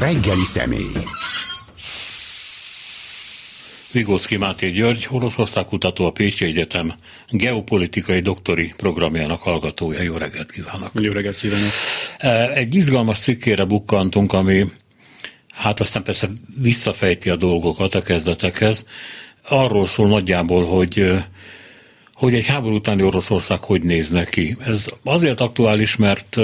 [0.00, 0.92] reggeli személy.
[3.92, 6.94] Vigócki Máté György, Oroszország kutató a Pécsi Egyetem
[7.28, 10.02] geopolitikai doktori programjának hallgatója.
[10.02, 10.90] Jó reggelt kívánok!
[11.00, 11.70] Jó reggelt kívánok!
[12.56, 14.66] Egy izgalmas cikkére bukkantunk, ami
[15.52, 16.28] hát aztán persze
[16.60, 18.84] visszafejti a dolgokat a kezdetekhez.
[19.48, 21.12] Arról szól nagyjából, hogy
[22.14, 24.56] hogy egy háború utáni Oroszország hogy néz neki.
[24.66, 26.36] Ez azért aktuális, mert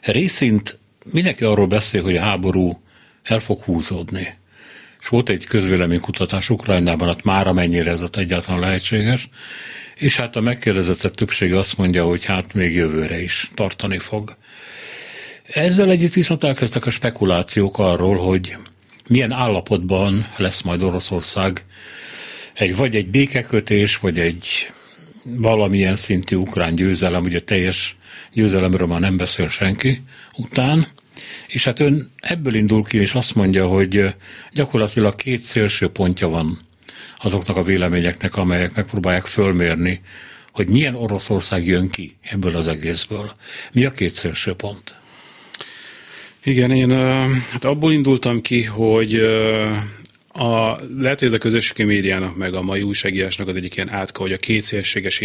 [0.00, 0.78] részint
[1.12, 2.80] mindenki arról beszél, hogy a háború
[3.22, 4.34] el fog húzódni.
[5.00, 9.28] És volt egy közvéleménykutatás Ukrajnában, hát már amennyire ez egyáltalán lehetséges,
[9.96, 14.36] és hát a megkérdezettek többsége azt mondja, hogy hát még jövőre is tartani fog.
[15.46, 18.56] Ezzel együtt viszont elkezdtek a spekulációk arról, hogy
[19.08, 21.64] milyen állapotban lesz majd Oroszország
[22.54, 24.70] egy, vagy egy békekötés, vagy egy
[25.22, 27.96] valamilyen szintű ukrán győzelem, ugye teljes
[28.32, 30.02] győzelemről már nem beszél senki
[30.36, 30.86] után,
[31.46, 34.14] és hát ön ebből indul ki, és azt mondja, hogy
[34.52, 36.58] gyakorlatilag két szélső pontja van
[37.18, 40.00] azoknak a véleményeknek, amelyek megpróbálják fölmérni,
[40.52, 43.32] hogy milyen Oroszország jön ki ebből az egészből.
[43.72, 44.94] Mi a két szélső pont?
[46.44, 46.90] Igen, én
[47.50, 49.14] hát abból indultam ki, hogy
[50.28, 54.22] a, lehet, hogy ez a közösségi médiának, meg a mai újságírásnak az egyik ilyen átka,
[54.22, 55.22] hogy a kétszélséges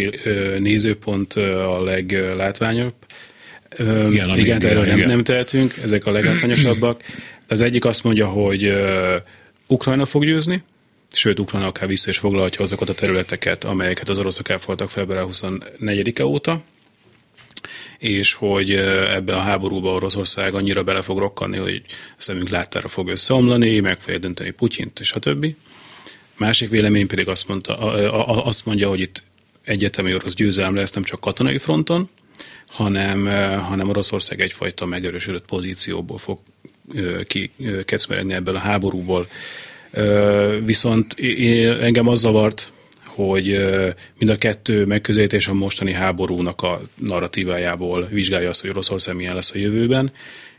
[0.59, 2.93] nézőpont a leglátványabb.
[3.79, 7.03] Igen, igen erről nem, nem tehetünk, ezek a leglátványosabbak.
[7.47, 9.15] Az egyik azt mondja, hogy uh,
[9.67, 10.63] Ukrajna fog győzni,
[11.11, 16.25] sőt, Ukrajna akár vissza is foglalhatja azokat a területeket, amelyeket az oroszok elfoglaltak február 24-e
[16.25, 16.63] óta,
[17.97, 18.71] és hogy
[19.15, 21.81] ebbe a háborúba Oroszország annyira bele fog rokkanni, hogy
[22.17, 25.55] szemünk láttára fog összeomlani, meg fogja dönteni Putyint, és a többi.
[26.37, 27.77] Másik vélemény pedig azt, mondta,
[28.43, 29.23] azt mondja, hogy itt
[29.63, 32.09] egyetemi orosz győzelem lesz nem csak katonai fronton,
[32.67, 33.25] hanem,
[33.61, 36.39] hanem Oroszország egyfajta megerősödött pozícióból fog
[37.27, 37.51] ki
[37.85, 39.27] kecmeregni ebből a háborúból.
[40.65, 41.15] Viszont
[41.81, 42.71] engem az zavart,
[43.05, 43.45] hogy
[44.17, 49.51] mind a kettő megközelítés a mostani háborúnak a narratívájából vizsgálja azt, hogy Oroszország milyen lesz
[49.53, 50.11] a jövőben,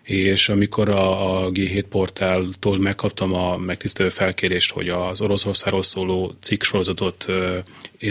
[0.02, 6.62] és amikor a, a G7 portáltól megkaptam a megtisztelő felkérést, hogy az Oroszországról szóló cikk
[6.62, 7.26] sorozatot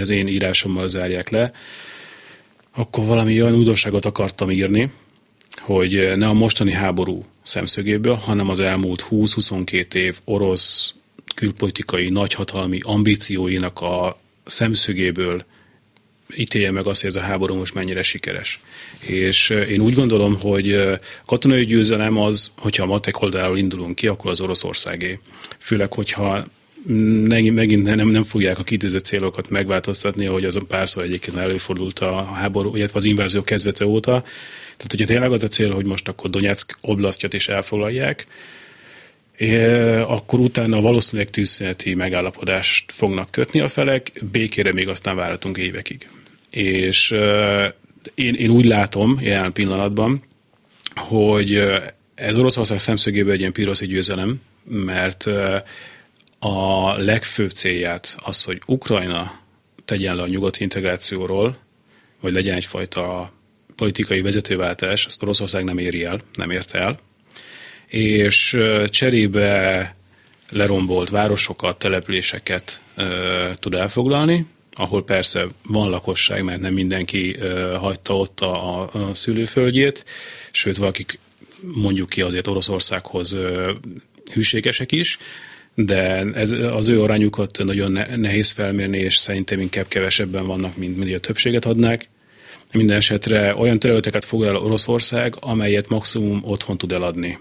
[0.01, 1.51] az én írásommal zárják le,
[2.76, 4.92] akkor valami olyan újdonságot akartam írni,
[5.59, 10.94] hogy ne a mostani háború szemszögéből, hanem az elmúlt 20-22 év orosz
[11.36, 15.46] külpolitikai nagyhatalmi ambícióinak a szemszögéből
[16.36, 18.59] ítélje meg azt, hogy ez a háború most mennyire sikeres.
[19.00, 24.08] És én úgy gondolom, hogy a katonai győzelem az, hogyha a matek oldalról indulunk ki,
[24.08, 25.20] akkor az Oroszországé.
[25.58, 26.46] Főleg, hogyha
[26.86, 32.75] megint nem, nem fogják a kitűzött célokat megváltoztatni, ahogy azon párszor egyébként előfordult a háború,
[32.75, 34.12] illetve az invázió kezdete óta.
[34.78, 38.28] Tehát, hogyha tényleg az a cél, hogy most akkor Donetsk oblasztját is elfoglalják,
[40.08, 46.08] akkor utána valószínűleg tűzszüneti megállapodást fognak kötni a felek, békére még aztán várhatunk évekig.
[46.50, 47.12] És
[48.16, 50.24] én, én úgy látom jelen pillanatban,
[50.96, 51.64] hogy
[52.16, 55.28] ez Oroszország szemszögéből egy ilyen piroszi győzelem, mert
[56.44, 59.40] a legfőbb célját az, hogy Ukrajna
[59.85, 61.57] tegyen le a nyugati integrációról,
[62.19, 63.34] vagy legyen egyfajta
[63.75, 67.00] politikai vezetőváltás, azt Oroszország nem éri el, nem érte el,
[67.88, 69.96] és cserébe
[70.50, 72.81] lerombolt városokat, településeket
[73.59, 77.38] tud elfoglalni, ahol persze van lakosság, mert nem mindenki
[77.75, 80.06] hagyta ott a, a szülőföldjét,
[80.52, 81.19] sőt, valakik
[81.62, 83.38] mondjuk ki azért Oroszországhoz
[84.34, 85.18] hűségesek is,
[85.76, 91.16] de ez, az ő arányukat nagyon nehéz felmérni, és szerintem inkább kevesebben vannak, mint, mint
[91.16, 92.09] a többséget adnák.
[92.74, 97.38] Minden esetre olyan területeket foglal Oroszország, amelyet maximum otthon tud eladni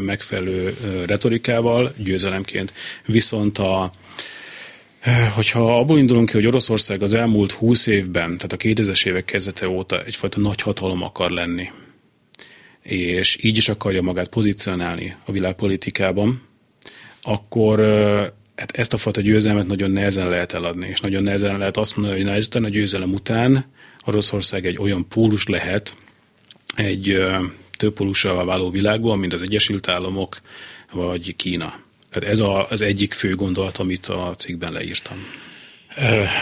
[0.00, 0.76] megfelelő
[1.06, 2.72] retorikával, győzelemként.
[3.06, 3.92] Viszont a,
[5.34, 9.68] Hogyha abból indulunk ki, hogy Oroszország az elmúlt 20 évben, tehát a 2000-es évek kezdete
[9.68, 11.70] óta egyfajta nagy hatalom akar lenni,
[12.82, 16.42] és így is akarja magát pozícionálni a világpolitikában,
[17.22, 17.78] akkor
[18.56, 22.16] hát ezt a fajta győzelmet nagyon nehezen lehet eladni, és nagyon nehezen lehet azt mondani,
[22.16, 23.66] hogy na ezután a győzelem után
[24.04, 25.96] Oroszország egy olyan pólus lehet,
[26.74, 27.24] egy
[27.76, 30.40] többpólussal váló világban, mint az Egyesült Államok
[30.92, 31.80] vagy Kína.
[32.10, 35.16] Tehát ez a, az egyik fő gondolat, amit a cikkben leírtam.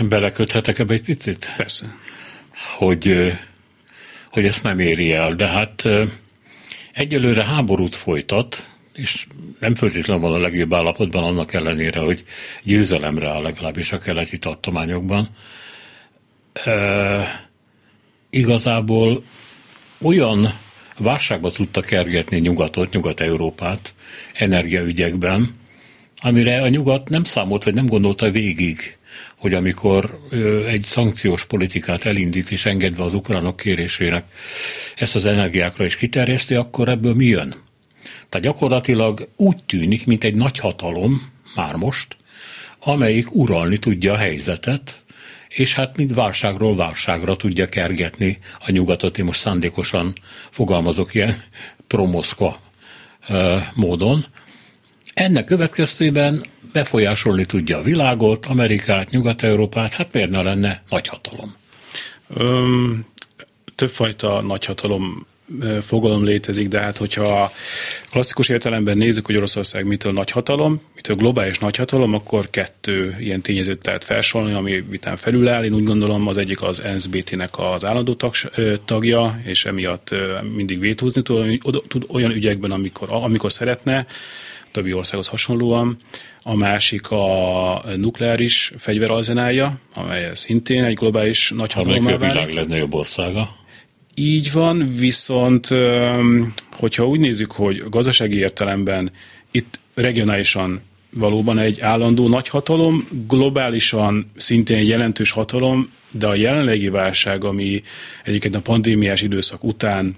[0.08, 1.54] Beleköthetek ebbe egy picit?
[1.56, 1.96] Persze.
[2.76, 3.32] Hogy,
[4.28, 5.88] hogy ezt nem éri el, de hát
[6.92, 9.26] egyelőre háborút folytat, és
[9.60, 12.24] nem feltétlenül van a legjobb állapotban, annak ellenére, hogy
[12.62, 15.28] győzelemre áll legalábbis a keleti tartományokban.
[16.52, 17.50] E,
[18.30, 19.22] igazából
[20.02, 20.52] olyan
[20.98, 23.94] válságba tudta kergetni nyugatot, nyugat-európát
[24.32, 25.54] energiaügyekben,
[26.20, 28.96] amire a nyugat nem számolt, vagy nem gondolta végig,
[29.36, 30.18] hogy amikor
[30.66, 34.24] egy szankciós politikát elindít és engedve az ukránok kérésének
[34.96, 37.66] ezt az energiákra is kiterjeszti, akkor ebből mi jön?
[38.28, 42.16] Tehát gyakorlatilag úgy tűnik, mint egy nagy hatalom, már most,
[42.78, 45.02] amelyik uralni tudja a helyzetet,
[45.48, 49.18] és hát mint válságról válságra tudja kergetni a nyugatot.
[49.18, 50.12] Én most szándékosan
[50.50, 51.36] fogalmazok ilyen
[51.86, 52.58] promoszka
[53.74, 54.26] módon.
[55.14, 61.54] Ennek következtében befolyásolni tudja a világot, Amerikát, Nyugat-Európát, hát miért ne lenne nagyhatalom?
[62.34, 63.06] Öm,
[63.74, 65.26] többfajta nagyhatalom
[65.82, 67.52] fogalom létezik, de hát hogyha
[68.10, 74.04] klasszikus értelemben nézzük, hogy Oroszország mitől nagyhatalom, mitől globális nagyhatalom, akkor kettő ilyen tényezőt lehet
[74.04, 75.64] felsorolni, ami vitán felül áll.
[75.64, 78.34] Én úgy gondolom, az egyik az NSBT-nek az állandó tag,
[78.84, 80.14] tagja, és emiatt
[80.54, 84.06] mindig vétózni tud, tud olyan ügyekben, amikor, amikor szeretne,
[84.70, 85.96] többi országhoz hasonlóan.
[86.42, 91.98] A másik a nukleáris fegyveralzenálja, amely szintén egy globális nagyhatalom.
[91.98, 93.56] Amelyik a világ legnagyobb országa.
[94.20, 95.68] Így van, viszont
[96.72, 99.10] hogyha úgy nézzük, hogy gazdasági értelemben
[99.50, 100.80] itt regionálisan
[101.10, 107.82] valóban egy állandó nagyhatalom, globálisan szintén egy jelentős hatalom, de a jelenlegi válság, ami
[108.24, 110.16] egyébként a pandémiás időszak után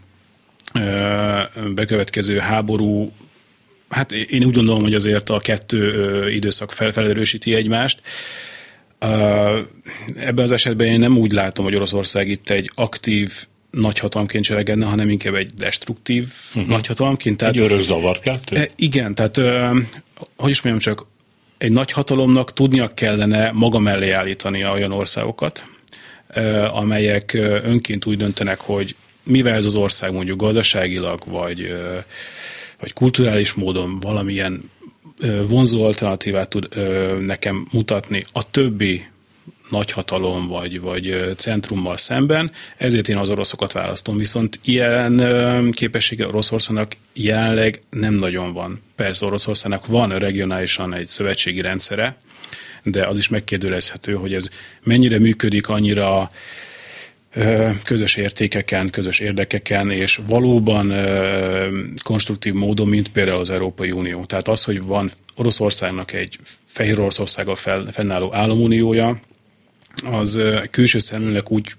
[1.74, 3.12] bekövetkező háború,
[3.88, 8.00] hát én úgy gondolom, hogy azért a kettő időszak felfelerősíti egymást.
[10.16, 15.08] Ebben az esetben én nem úgy látom, hogy Oroszország itt egy aktív nagyhatalomként cselekedne, hanem
[15.08, 16.70] inkább egy destruktív uh-huh.
[16.70, 17.36] nagyhatalomként.
[17.36, 18.56] Tehát, egy örök zavarkeltő?
[18.56, 19.36] E, igen, tehát
[20.36, 21.06] hogy is mondjam csak,
[21.58, 25.64] egy nagyhatalomnak tudnia kellene maga mellé állítani olyan országokat,
[26.72, 27.32] amelyek
[27.64, 31.74] önként úgy döntenek, hogy mivel ez az ország mondjuk gazdaságilag, vagy,
[32.80, 34.70] vagy kulturális módon valamilyen
[35.46, 36.68] vonzó alternatívát tud
[37.20, 39.04] nekem mutatni a többi
[39.70, 44.16] nagyhatalom vagy, vagy centrummal szemben, ezért én az oroszokat választom.
[44.16, 45.22] Viszont ilyen
[45.72, 48.82] képessége Oroszországnak jelenleg nem nagyon van.
[48.96, 52.16] Persze Oroszországnak van regionálisan egy szövetségi rendszere,
[52.82, 54.48] de az is megkérdőlezhető, hogy ez
[54.82, 56.30] mennyire működik annyira
[57.84, 60.94] közös értékeken, közös érdekeken, és valóban
[62.02, 64.24] konstruktív módon, mint például az Európai Unió.
[64.24, 67.56] Tehát az, hogy van Oroszországnak egy Fehér Oroszországgal
[67.90, 69.20] fennálló államuniója,
[70.04, 71.74] az külső szemlélek úgy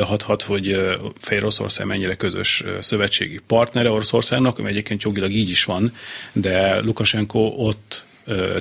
[0.00, 0.80] hathat, hogy
[1.18, 5.94] Fehér Oroszország mennyire közös szövetségi partnere Oroszországnak, ami egyébként jogilag így is van,
[6.32, 8.04] de Lukashenko ott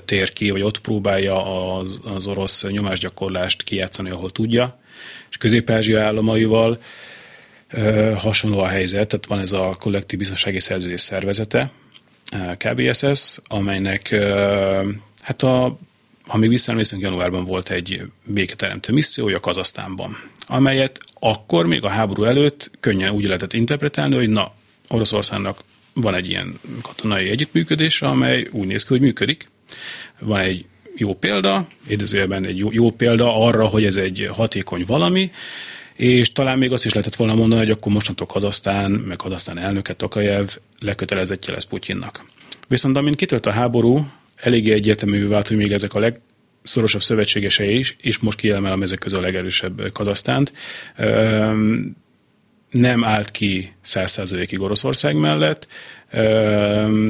[0.06, 4.80] tér ki, vagy ott próbálja az, az orosz nyomásgyakorlást kijátszani, ahol tudja,
[5.30, 6.82] és Közép-Ázsia államaival
[8.18, 11.72] hasonló a helyzet, tehát van ez a kollektív biztonsági szerződés szervezete,
[12.58, 14.16] KBSS, amelynek
[15.22, 15.78] hát a
[16.34, 22.72] ha még visszaemlékszünk, januárban volt egy béketeremtő missziója Kazasztánban, amelyet akkor, még a háború előtt
[22.80, 24.54] könnyen úgy lehetett interpretálni, hogy na,
[24.88, 25.60] Oroszországnak
[25.94, 29.50] van egy ilyen katonai együttműködés, amely úgy néz ki, hogy működik.
[30.20, 30.66] Van egy
[30.96, 35.32] jó példa, idézőjelben egy jó, jó példa arra, hogy ez egy hatékony valami,
[35.94, 39.94] és talán még azt is lehetett volna mondani, hogy akkor mostantól Kazasztán, meg Kazasztán elnöke
[39.94, 42.26] Tokajev lekötelezettje lesz Putyinnak.
[42.68, 44.08] Viszont amint kitört a háború,
[44.44, 49.18] eléggé egyértelművé vált, hogy még ezek a legszorosabb szövetségesei is, és most kiemelem ezek közül
[49.18, 50.54] a legerősebb Kazasztánt,
[52.70, 55.68] nem állt ki százszázalékig Oroszország mellett.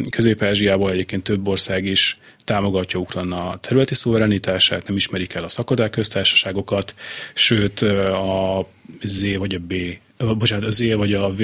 [0.09, 6.95] Közép-Ázsiából egyébként több ország is támogatja Ukrajna területi szuverenitását, nem ismerik el a szakadák köztársaságokat,
[7.33, 8.67] sőt a
[9.01, 9.73] Z vagy a B
[10.37, 11.41] bocsánat, az E vagy a V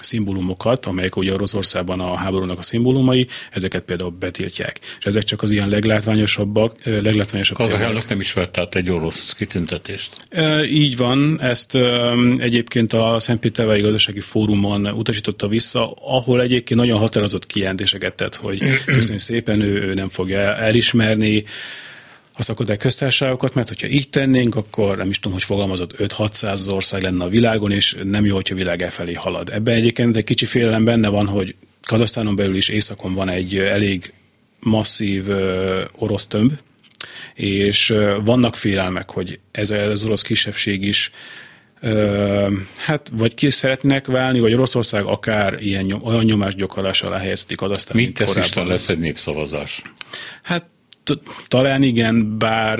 [0.00, 4.80] szimbólumokat, amelyek ugye Oroszországban a háborúnak a szimbólumai, ezeket például betiltják.
[4.98, 7.56] És ezek csak az ilyen leglátványosabbak, leglátványosabb.
[7.56, 10.28] Kazahelnak nem is vett át egy orosz kitüntetést.
[10.68, 11.78] Így van, ezt
[12.36, 19.20] egyébként a Szentpétervári Gazdasági Fórumon utasította vissza, ahol egyébként nagyon határozott kijelentéseket tett, hogy köszönjük
[19.20, 21.44] szépen, ő, ő nem fogja elismerni,
[22.36, 27.02] a szakadék köztársaságokat, mert hogyha így tennénk, akkor nem is tudom, hogy fogalmazott 5-600 ország
[27.02, 29.50] lenne a világon, és nem jó, hogyha világ elfelé halad.
[29.52, 34.12] Ebben egyébként egy kicsi félelem benne van, hogy Kazasztánon belül is északon van egy elég
[34.60, 35.28] masszív
[35.92, 36.52] orosz tömb,
[37.34, 41.10] és vannak félelmek, hogy ez az orosz kisebbség is
[42.76, 47.96] hát vagy ki szeretnének válni, vagy Oroszország akár ilyen olyan nyomásgyakorlás alá helyezték Kazasztán.
[47.96, 49.82] Mit tesz Isten lesz egy népszavazás?
[50.42, 50.66] Hát
[51.48, 52.78] talán igen, bár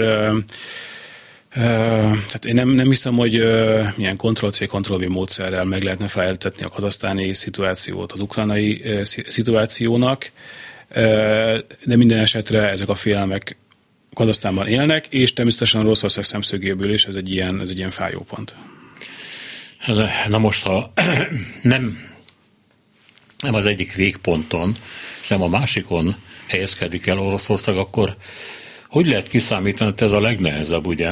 [2.27, 6.69] Tehát én nem, nem hiszem, hogy uh, milyen Ctrl-C, Ctrl-V módszerrel meg lehetne feleltetni a
[6.69, 8.85] kazasztáni szituációt az ukrajnai
[9.27, 10.31] szituációnak,
[10.91, 10.97] uh,
[11.85, 13.57] de minden esetre ezek a félelmek
[14.15, 18.55] Kazasztánban élnek, és természetesen Oroszország szemszögéből is ez egy ilyen, ez egy ilyen fájó pont.
[20.29, 20.93] Na most, ha
[21.63, 21.99] nem,
[23.39, 24.77] nem az egyik végponton,
[25.23, 28.17] és nem a másikon helyezkedik el Oroszország, akkor
[28.89, 31.09] hogy lehet kiszámítani, hogy ez a legnehezebb, ugye?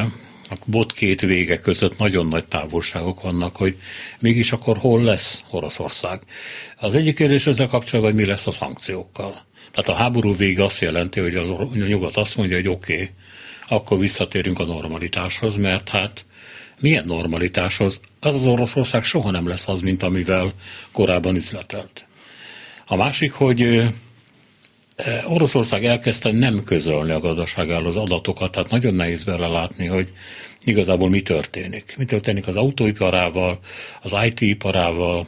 [0.50, 3.76] A bot két vége között nagyon nagy távolságok vannak, hogy
[4.20, 6.20] mégis akkor hol lesz Oroszország.
[6.76, 9.44] Az egyik kérdés ezzel kapcsolatban, hogy mi lesz a szankciókkal.
[9.72, 13.10] Tehát a háború vége azt jelenti, hogy az, nyugat azt mondja, hogy oké, okay,
[13.68, 16.24] akkor visszatérünk a normalitáshoz, mert hát
[16.80, 18.00] milyen normalitáshoz?
[18.20, 20.52] Az az Oroszország soha nem lesz az, mint amivel
[20.92, 22.06] korábban üzletelt.
[22.86, 23.82] A másik, hogy
[25.26, 30.12] Oroszország elkezdte nem közölni a gazdaságáról az adatokat, tehát nagyon nehéz belelátni, hogy
[30.64, 31.94] igazából mi történik.
[31.98, 33.58] Mi történik az autóiparával,
[34.02, 35.26] az IT-iparával,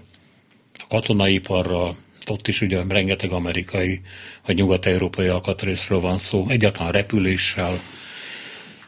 [0.72, 4.00] a katonai iparral, ott is ugye rengeteg amerikai
[4.46, 7.80] vagy nyugat-európai alkatrészről van szó, egyáltalán repüléssel,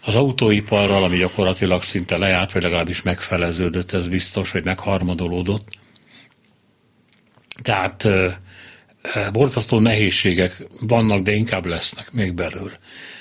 [0.07, 5.69] az autóiparral, ami gyakorlatilag szinte lejárt, vagy legalábbis megfeleződött, ez biztos, hogy megharmadolódott.
[7.63, 8.09] Tehát
[9.33, 12.73] borzasztó nehézségek vannak, de inkább lesznek még belül.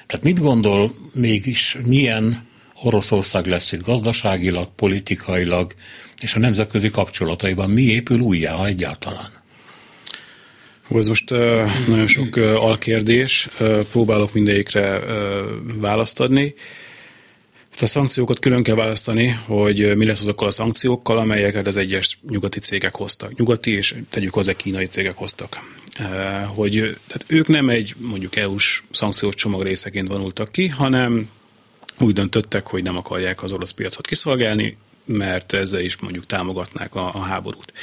[0.05, 2.47] Tehát mit gondol mégis, milyen
[2.83, 5.73] Oroszország lesz itt gazdaságilag, politikailag,
[6.21, 9.29] és a nemzetközi kapcsolataiban mi épül újjá, ha egyáltalán?
[10.87, 11.37] Hú, ez most uh,
[11.87, 13.47] nagyon sok uh, alkérdés,
[13.91, 14.99] próbálok mindegyikre
[15.63, 16.53] választ adni.
[17.81, 22.59] A szankciókat külön kell választani, hogy mi lesz azokkal a szankciókkal, amelyeket az egyes nyugati
[22.59, 23.37] cégek hoztak.
[23.37, 25.59] Nyugati és tegyük hozzá kínai cégek hoztak.
[26.45, 26.73] Hogy
[27.07, 31.29] tehát ők nem egy mondjuk EU-s szankciós csomag részeként vonultak ki, hanem
[31.99, 37.13] úgy döntöttek, hogy nem akarják az orosz piacot kiszolgálni, mert ezzel is mondjuk támogatnák a,
[37.13, 37.73] a háborút.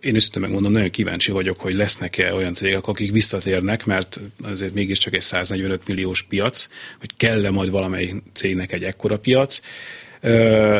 [0.00, 5.14] Én őszintén megmondom, nagyon kíváncsi vagyok, hogy lesznek-e olyan cégek, akik visszatérnek, mert azért mégiscsak
[5.14, 6.68] egy 145 milliós piac,
[6.98, 9.60] hogy kell-e majd valamely cégnek egy ekkora piac.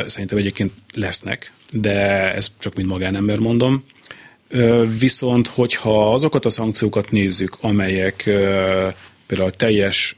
[0.06, 2.00] Szerintem egyébként lesznek, de
[2.34, 3.84] ezt csak mint magánember mondom.
[4.98, 8.22] Viszont, hogyha azokat a szankciókat nézzük, amelyek
[9.26, 10.16] például teljes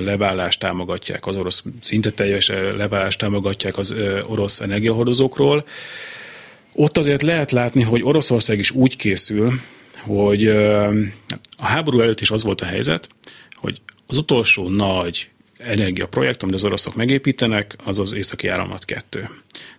[0.00, 3.94] leválást támogatják, az orosz szinte teljes leválást támogatják az
[4.26, 5.64] orosz energiahordozókról,
[6.76, 9.52] ott azért lehet látni, hogy Oroszország is úgy készül,
[10.00, 10.46] hogy
[11.56, 13.08] a háború előtt is az volt a helyzet,
[13.54, 15.28] hogy az utolsó nagy
[15.58, 19.28] energiaprojekt, amit az oroszok megépítenek, az az északi áramlat 2.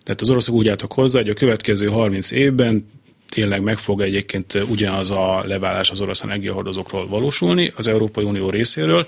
[0.02, 2.90] Tehát az oroszok úgy álltak hozzá, hogy a következő 30 évben
[3.28, 9.06] tényleg meg fog egyébként ugyanaz a leválás az orosz energiahordozókról valósulni az Európai Unió részéről,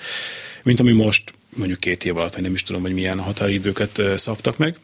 [0.62, 4.56] mint ami most mondjuk két év alatt, vagy nem is tudom, hogy milyen határidőket szabtak
[4.56, 4.76] meg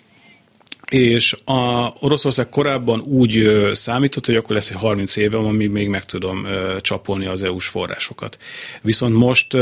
[0.90, 6.04] és a Oroszország korábban úgy számított, hogy akkor lesz egy 30 éve, ami még meg
[6.04, 6.46] tudom
[6.80, 8.38] csapolni az EU-s forrásokat.
[8.82, 9.56] Viszont most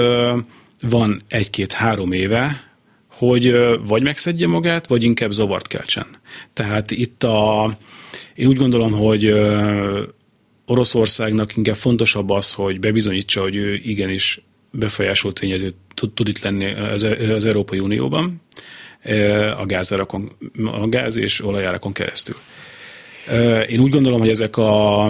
[0.80, 2.72] van egy-két-három éve,
[3.08, 6.06] hogy vagy megszedje magát, vagy inkább zavart keltsen.
[6.52, 7.76] Tehát itt a,
[8.34, 9.34] én úgy gondolom, hogy
[10.66, 14.40] Oroszországnak inkább fontosabb az, hogy bebizonyítsa, hogy ő igenis
[14.70, 15.74] befolyásolt tényező
[16.14, 17.02] tud itt lenni az,
[17.34, 18.42] az Európai Unióban,
[19.56, 20.30] a gázárakon,
[20.64, 22.36] a gáz és olajárakon keresztül.
[23.68, 25.08] Én úgy gondolom, hogy ezek a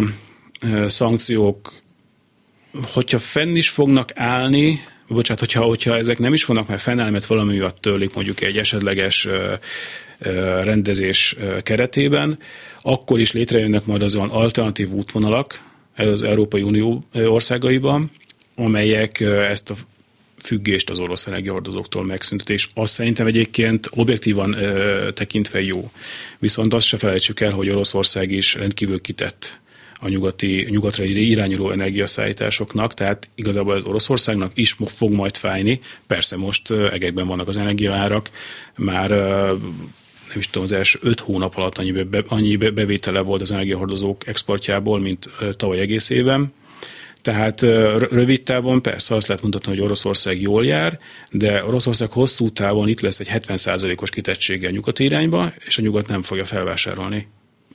[0.86, 1.72] szankciók,
[2.92, 7.26] hogyha fenn is fognak állni, bocsánat, hogyha, hogyha ezek nem is fognak már fennállni, mert
[7.26, 9.28] valami miatt tőlik mondjuk egy esetleges
[10.62, 12.38] rendezés keretében,
[12.82, 15.60] akkor is létrejönnek majd az olyan alternatív útvonalak
[15.96, 18.10] az Európai Unió országaiban,
[18.56, 19.74] amelyek ezt a
[20.44, 25.90] függést az orosz energiahordozóktól megszüntet, és azt szerintem egyébként objektívan ö, tekintve jó.
[26.38, 29.58] Viszont azt se felejtsük el, hogy Oroszország is rendkívül kitett
[30.00, 35.80] a nyugati, nyugatra irányuló energiaszállításoknak, tehát igazából az Oroszországnak is fog majd fájni.
[36.06, 38.30] Persze most egekben vannak az energiaárak,
[38.76, 39.10] már
[40.28, 44.26] nem is tudom, az első öt hónap alatt annyi, be, annyi bevétele volt az energiahordozók
[44.26, 46.52] exportjából, mint tavaly egész éven
[47.24, 47.60] tehát
[48.10, 50.98] rövid távon persze azt lehet mutatni, hogy Oroszország jól jár,
[51.30, 56.22] de Oroszország hosszú távon itt lesz egy 70%-os kitettséggel nyugati irányba, és a nyugat nem
[56.22, 57.28] fogja felvásárolni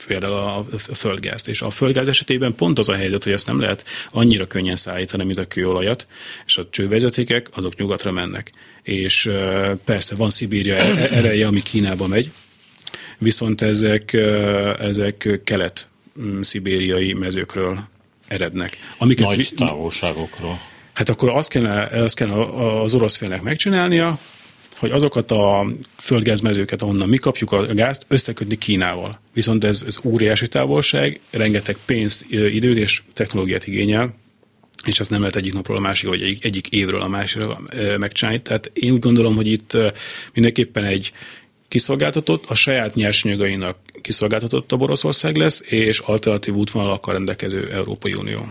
[0.08, 1.48] például a földgázt.
[1.48, 5.24] És a földgáz esetében pont az a helyzet, hogy ezt nem lehet annyira könnyen szállítani,
[5.24, 6.08] mint a kőolajat,
[6.46, 8.52] és a csővezetékek azok nyugatra mennek.
[8.84, 9.32] És
[9.86, 12.32] persze van Szibéria e-, ereje, ami Kínába megy,
[13.18, 14.14] viszont ezek,
[14.80, 17.88] ezek kelet-szibériai mezőkről
[18.30, 18.78] erednek.
[18.98, 20.60] Amiket Nagy mi, távolságokról.
[20.94, 22.44] Hát akkor azt kellene, azt kellene
[22.82, 24.20] az orosz félnek megcsinálnia,
[24.78, 25.68] hogy azokat a
[25.98, 29.20] földgázmezőket, ahonnan mi kapjuk a gázt, összekötni Kínával.
[29.34, 34.16] Viszont ez, ez óriási távolság, rengeteg pénzt, időt és technológiát igényel,
[34.86, 37.62] és ezt nem lehet egyik napról a másikra, vagy egyik, egyik évről a másikra
[37.98, 38.42] megcsinálni.
[38.42, 39.78] Tehát én úgy gondolom, hogy itt
[40.34, 41.12] mindenképpen egy
[41.68, 48.46] kiszolgáltatott, a saját nyersanyagainak kiszolgáltatott a Oroszország lesz, és alternatív útvonalakkal rendelkező Európai Unió.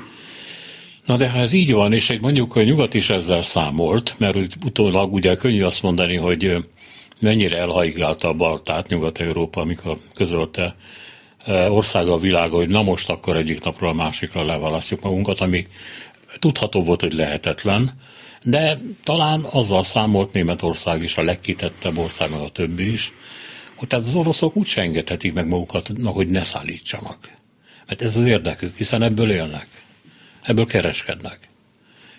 [1.07, 4.37] Na de ha ez így van, és egy mondjuk a nyugat is ezzel számolt, mert
[4.65, 6.57] utólag ugye könnyű azt mondani, hogy
[7.21, 10.77] mennyire elhaigálta a baltát Nyugat-Európa, amikor közölte
[11.69, 15.67] országa a világa, hogy na most akkor egyik napról a másikra leválasztjuk magunkat, ami
[16.39, 17.91] tudható volt, hogy lehetetlen,
[18.43, 23.13] de talán azzal számolt Németország is, a legkitettebb ország, meg a többi is,
[23.79, 27.31] hogy tehát az oroszok úgy engedhetik meg magukat, hogy ne szállítsanak.
[27.87, 29.67] Mert ez az érdekük, hiszen ebből élnek.
[30.43, 31.39] Ebből kereskednek.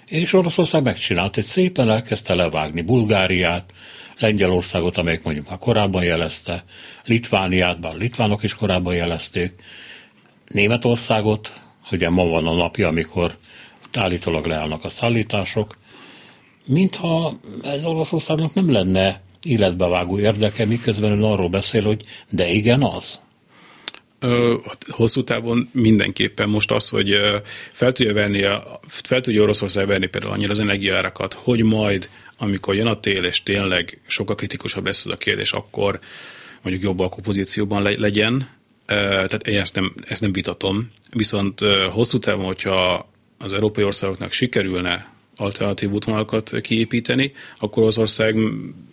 [0.06, 3.74] És Oroszország megcsinált, egy szépen elkezdte levágni Bulgáriát,
[4.18, 6.64] Lengyelországot, amelyek mondjuk már korábban jelezte,
[7.06, 9.54] Litvániát, bár litvánok is korábban jelezték,
[10.48, 11.62] Németországot,
[11.92, 13.38] ugye ma van a napja, amikor
[13.94, 15.78] állítólag leállnak a szállítások,
[16.66, 23.20] mintha ez Oroszországnak nem lenne életbevágó érdeke, miközben ön arról beszél, hogy de igen az.
[24.20, 24.56] Ö,
[24.88, 27.20] hosszú távon mindenképpen most az, hogy
[27.72, 32.76] fel tudja, venni a, fel tudja Oroszország venni például annyira az energiárakat, hogy majd, amikor
[32.76, 36.00] jön a tél, és tényleg sokkal kritikusabb lesz ez a kérdés, akkor
[36.62, 38.50] mondjuk jobb alkupozícióban legyen,
[38.86, 40.90] tehát én ezt nem, ezt nem vitatom.
[41.12, 41.60] Viszont
[41.92, 48.38] hosszú távon, hogyha az európai országoknak sikerülne alternatív útvonalakat kiépíteni, akkor az ország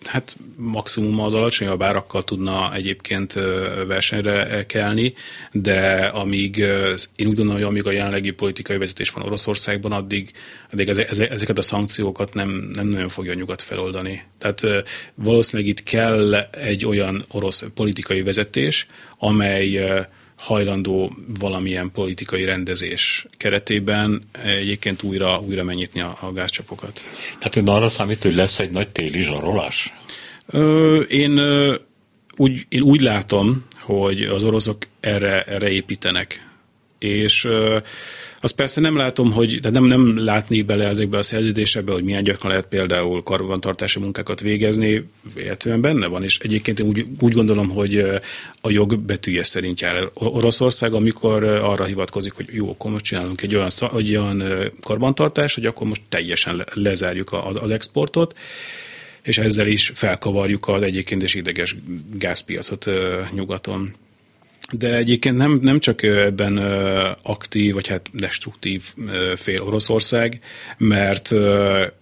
[0.03, 3.33] hát maximum az alacsonyabb árakkal tudna egyébként
[3.87, 5.13] versenyre kelni,
[5.51, 6.57] de amíg
[7.15, 10.31] én úgy gondolom, hogy amíg a jelenlegi politikai vezetés van Oroszországban, addig,
[10.71, 14.23] addig ezeket a szankciókat nem, nem nagyon fogja a nyugat feloldani.
[14.37, 14.63] Tehát
[15.15, 18.87] valószínűleg itt kell egy olyan orosz politikai vezetés,
[19.17, 19.89] amely
[20.37, 27.03] hajlandó valamilyen politikai rendezés keretében egyébként újra, újra megnyitni a, a gázcsapokat.
[27.27, 29.93] Tehát ön arra számít, hogy lesz egy nagy téli zsarolás?
[30.47, 31.39] Ö, én,
[32.35, 36.45] úgy, én úgy látom, hogy az oroszok erre, erre építenek.
[36.99, 37.47] És
[38.41, 42.23] azt persze nem látom, hogy de nem, nem látni bele ezekbe a szerződésekbe, hogy milyen
[42.23, 47.69] gyakran lehet például karbantartási munkákat végezni, véletlenül benne van, és egyébként én úgy, úgy gondolom,
[47.69, 47.97] hogy
[48.61, 53.55] a jog betűje szerint jár Oroszország, amikor arra hivatkozik, hogy jó, akkor most csinálunk egy
[53.55, 54.43] olyan, egy olyan
[54.81, 58.37] karbantartást, hogy akkor most teljesen lezárjuk az, az exportot,
[59.23, 61.75] és ezzel is felkavarjuk az egyébként is ideges
[62.13, 62.89] gázpiacot
[63.31, 63.95] nyugaton.
[64.71, 66.57] De egyébként nem, nem csak ebben
[67.21, 68.83] aktív, vagy hát destruktív
[69.35, 70.39] fél Oroszország,
[70.77, 71.27] mert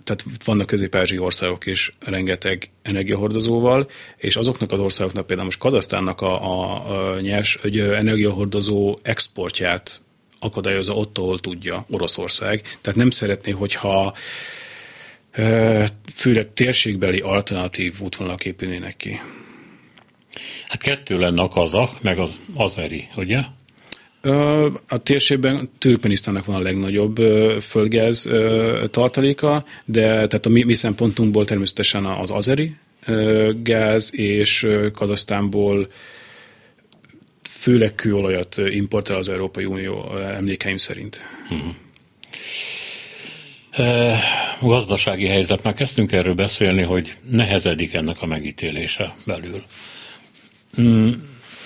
[0.03, 6.43] tehát vannak közép országok is rengeteg energiahordozóval, és azoknak az országoknak például most Kazasztánnak a,
[6.43, 10.01] a, a nyers egy energiahordozó exportját
[10.39, 12.61] akadályozza ott, ahol tudja Oroszország.
[12.81, 14.15] Tehát nem szeretné, hogyha
[16.15, 19.19] főleg térségbeli alternatív útvonalak épülnének ki.
[20.67, 23.41] Hát kettő lenne a kazak, meg az azeri, ugye?
[24.87, 27.15] A térségben Türkmenisztánnak van a legnagyobb
[27.61, 28.29] földgáz
[28.91, 32.75] tartaléka, de tehát a mi, mi szempontunkból természetesen az azeri
[33.63, 35.87] gáz, és Kazasztánból
[37.49, 41.25] főleg kőolajat importál az Európai Unió emlékeim szerint.
[41.49, 41.73] Uh-huh.
[43.71, 44.19] E,
[44.61, 49.63] gazdasági helyzet, már kezdtünk erről beszélni, hogy nehezedik ennek a megítélése belül.
[50.81, 51.11] Mm,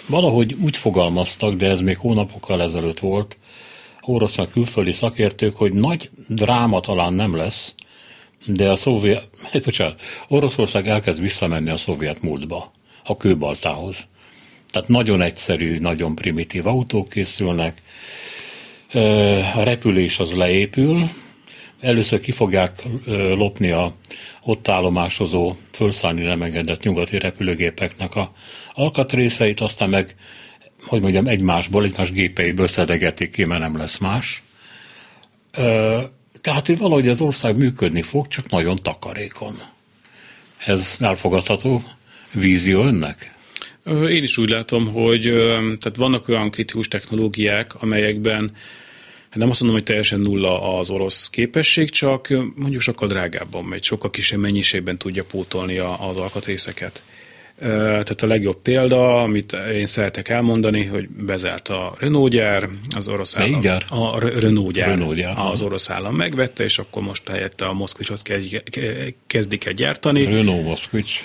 [0.08, 3.38] valahogy úgy fogalmaztak, de ez még hónapokkal ezelőtt volt,
[4.02, 7.76] orosznak külföldi szakértők, hogy nagy dráma talán nem lesz,
[8.46, 9.28] de a szovjet,
[9.66, 12.72] bocsánat, Oroszország elkezd visszamenni a szovjet múltba,
[13.04, 14.08] a kőbaltához.
[14.72, 17.82] Tehát nagyon egyszerű, nagyon primitív autók készülnek,
[19.56, 21.10] a repülés az leépül,
[21.80, 22.84] először ki fogják
[23.36, 23.94] lopni a
[24.44, 28.32] ott állomásozó, fölszállni nem engedett nyugati repülőgépeknek a
[28.74, 30.16] alkatrészeit, aztán meg,
[30.82, 34.44] hogy mondjam, egymásból, egymás gépeiből szedegetik ki, mert nem lesz más.
[36.42, 39.62] Tehát, hogy valahogy az ország működni fog, csak nagyon takarékon.
[40.66, 41.84] Ez elfogadható
[42.34, 43.34] vízió önnek?
[43.86, 45.22] Én is úgy látom, hogy
[45.60, 48.56] tehát vannak olyan kritikus technológiák, amelyekben
[49.34, 54.10] nem azt mondom, hogy teljesen nulla az orosz képesség, csak mondjuk sokkal drágábban megy, sokkal
[54.10, 57.04] kisebb mennyiségben tudja pótolni az alkatrészeket.
[57.60, 63.36] Tehát a legjobb példa, amit én szeretek elmondani, hogy bezárt a Renault gyár, az orosz
[63.38, 63.60] állam.
[63.60, 63.86] Gyár?
[63.90, 65.38] A Renault gyár, Renault gyár.
[65.38, 68.22] Az orosz állam megvette, és akkor most helyette a Moszkvicsot
[69.28, 70.24] kezdik el gyártani.
[70.24, 71.22] Renault Moszkvics.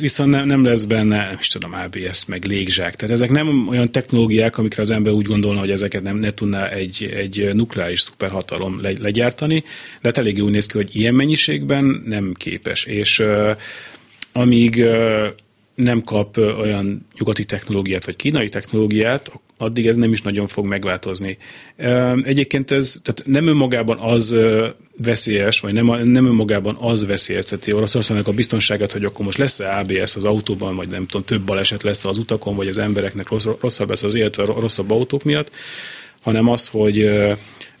[0.00, 2.96] viszont nem, nem lesz benne, nem is tudom, ABS, meg légzsák.
[2.96, 6.68] Tehát ezek nem olyan technológiák, amikre az ember úgy gondolna, hogy ezeket nem ne tudná
[6.68, 9.64] egy, egy nukleáris szuperhatalom le, legyártani,
[10.00, 12.84] de hát eléggé úgy néz ki, hogy ilyen mennyiségben nem képes.
[12.84, 13.22] És
[14.32, 14.84] amíg
[15.74, 21.38] nem kap olyan nyugati technológiát, vagy kínai technológiát, addig ez nem is nagyon fog megváltozni.
[22.22, 24.34] Egyébként ez tehát nem önmagában az
[24.96, 30.16] veszélyes, vagy nem, nem önmagában az veszélyezteti Oroszországnak a biztonságát, hogy akkor most lesz-e ABS
[30.16, 33.28] az autóban, vagy nem tudom, több baleset lesz az utakon, vagy az embereknek
[33.60, 35.50] rosszabb lesz az élet rosszabb autók miatt,
[36.22, 37.10] hanem az, hogy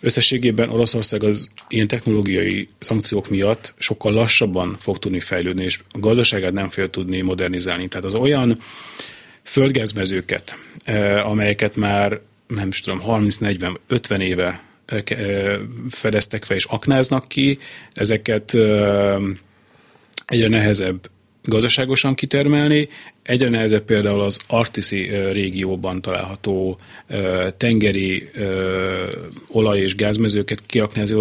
[0.00, 6.52] összességében Oroszország az ilyen technológiai szankciók miatt sokkal lassabban fog tudni fejlődni, és a gazdaságát
[6.52, 7.88] nem fél tudni modernizálni.
[7.88, 8.58] Tehát az olyan
[9.42, 10.56] földgázmezőket,
[11.24, 14.62] amelyeket már nem is tudom, 30-40-50 éve
[15.90, 17.58] fedeztek fel és aknáznak ki,
[17.92, 18.54] ezeket
[20.26, 21.10] egyre nehezebb
[21.42, 22.88] gazdaságosan kitermelni,
[23.30, 26.78] egyre nehezebb például az Artiszi régióban található
[27.56, 28.30] tengeri
[29.46, 31.16] olaj- és gázmezőket kiaknázni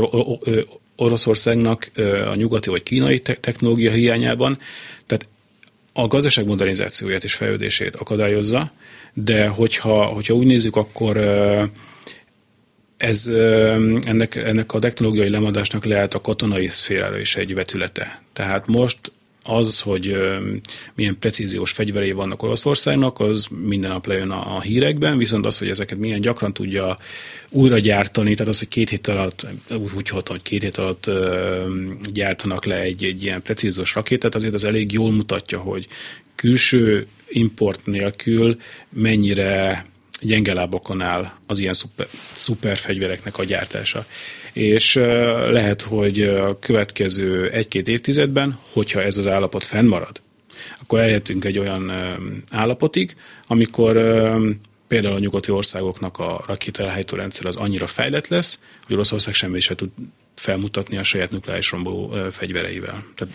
[0.95, 1.91] Oroszországnak
[2.31, 4.57] a nyugati vagy kínai technológia hiányában.
[5.05, 5.27] Tehát
[5.93, 8.71] a gazdaság modernizációját és fejlődését akadályozza,
[9.13, 11.17] de hogyha, hogyha úgy nézzük, akkor
[12.97, 13.27] ez
[14.03, 18.21] ennek, ennek a technológiai lemadásnak lehet a katonai szférára is egy vetülete.
[18.33, 19.11] Tehát most
[19.43, 20.15] az, hogy
[20.95, 25.97] milyen precíziós fegyverei vannak Oroszországnak, az minden nap lejön a hírekben, viszont az, hogy ezeket
[25.97, 26.97] milyen gyakran tudja
[27.49, 29.45] újra gyártani, tehát az, hogy két hét alatt,
[29.95, 31.09] úgy hatom, hogy két hét alatt
[32.13, 35.87] gyártanak le egy, egy ilyen precíziós rakétát, azért az elég jól mutatja, hogy
[36.35, 38.57] külső import nélkül
[38.89, 39.85] mennyire
[40.21, 44.05] gyenge lábokon áll az ilyen szuper, szuper fegyvereknek a gyártása.
[44.53, 44.95] És
[45.49, 50.21] lehet, hogy a következő egy-két évtizedben, hogyha ez az állapot fennmarad,
[50.81, 51.91] akkor eljöttünk egy olyan
[52.51, 53.15] állapotig,
[53.47, 53.93] amikor
[54.87, 59.75] például a nyugati országoknak a rakétaelhelytó rendszer az annyira fejlett lesz, hogy Oroszország semmi se
[59.75, 59.89] tud
[60.35, 63.03] felmutatni a saját nukleáris romboló fegyvereivel.
[63.15, 63.33] Tehát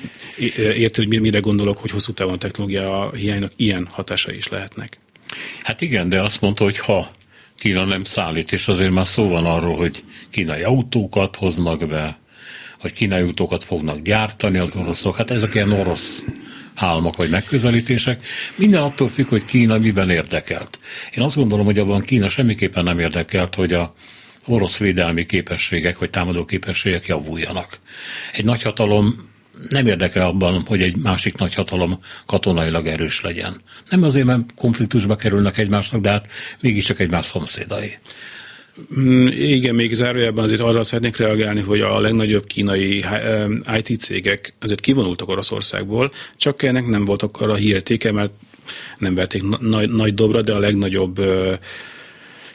[0.77, 4.99] értő, hogy mire gondolok, hogy hosszú távon a technológia hiánynak ilyen hatásai is lehetnek.
[5.63, 7.11] Hát igen, de azt mondta, hogy ha
[7.59, 12.19] Kína nem szállít, és azért már szó van arról, hogy kínai autókat hoznak be,
[12.83, 15.17] vagy kínai autókat fognak gyártani az oroszok.
[15.17, 16.25] Hát ezek ilyen orosz
[16.75, 18.27] álmok vagy megközelítések.
[18.57, 20.79] Minden attól függ, hogy Kína miben érdekelt.
[21.15, 23.95] Én azt gondolom, hogy abban Kína semmiképpen nem érdekelt, hogy a
[24.47, 27.79] orosz védelmi képességek vagy támadó képességek javuljanak.
[28.33, 29.33] Egy nagyhatalom
[29.69, 33.61] nem érdekel abban, hogy egy másik nagyhatalom katonailag erős legyen.
[33.89, 36.29] Nem azért, mert konfliktusba kerülnek egymásnak, de hát
[36.61, 37.99] mégiscsak egymás szomszédai.
[38.99, 43.05] Mm, igen, még zárójában azért arra szeretnék reagálni, hogy a legnagyobb kínai
[43.77, 48.33] IT cégek azért kivonultak Oroszországból, csak ennek nem volt akkor a hírtéke, mert
[48.99, 51.21] nem verték nagy, nagy dobra, de a legnagyobb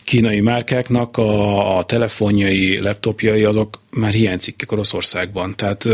[0.10, 5.56] kínai márkáknak a, a telefonjai, laptopjai azok már hiánycikkek Oroszországban.
[5.56, 5.88] Tehát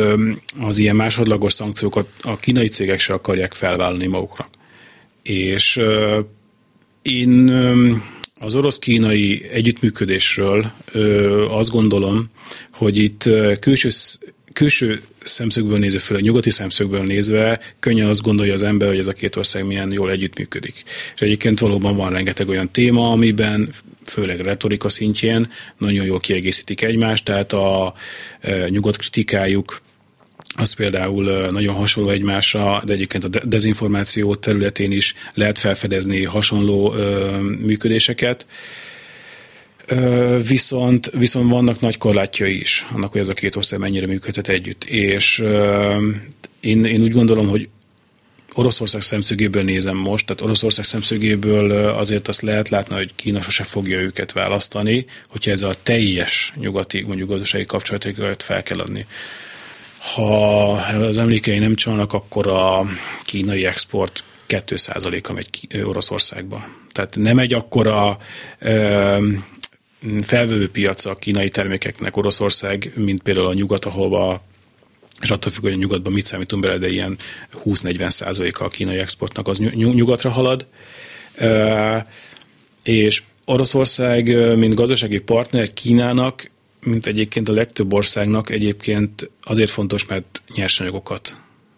[0.60, 4.50] az ilyen másodlagos szankciókat a kínai cégek se akarják felvállalni maguknak.
[5.24, 5.80] És
[7.02, 7.50] én
[8.40, 10.72] az orosz-kínai együttműködésről
[11.50, 12.30] azt gondolom,
[12.72, 13.90] hogy itt külső,
[14.54, 19.14] külső szemszögből nézve, főleg nyugati szemszögből nézve, könnyen azt gondolja az ember, hogy ez a
[19.14, 20.84] két ország milyen jól együttműködik.
[21.16, 23.70] És egyébként valóban van rengeteg olyan téma, amiben
[24.06, 27.94] főleg retorika szintjén nagyon jól kiegészítik egymást, tehát a
[28.40, 29.84] e, nyugodt kritikájuk
[30.58, 36.94] az például nagyon hasonló egymásra, de egyébként a dezinformáció területén is lehet felfedezni hasonló
[37.60, 38.46] működéseket.
[40.48, 44.84] Viszont, viszont vannak nagy korlátjai is annak, hogy ez a két ország mennyire működhet együtt.
[44.84, 45.44] És
[46.60, 47.70] én, én úgy gondolom, hogy
[48.58, 54.00] Oroszország szemszögéből nézem most, tehát Oroszország szemszögéből azért azt lehet látni, hogy Kína sose fogja
[54.00, 59.06] őket választani, hogyha ez a teljes nyugati, mondjuk gazdasági kapcsolatokat fel kell adni.
[60.14, 62.86] Ha az emlékei nem csalnak, akkor a
[63.24, 65.50] kínai export 2%-a megy
[65.84, 66.66] Oroszországba.
[66.92, 68.18] Tehát nem egy akkora
[68.60, 69.28] ö,
[70.22, 74.44] felvevő piaca a kínai termékeknek Oroszország, mint például a nyugat, ahova
[75.22, 77.18] és attól függ, hogy a nyugatban mit számítunk bele, de ilyen
[77.66, 80.66] 20-40 százaléka a kínai exportnak az nyugatra halad.
[82.84, 86.52] És Oroszország, mint gazdasági partner Kínának,
[86.84, 91.36] mint egyébként a legtöbb országnak egyébként azért fontos, mert nyersanyagokat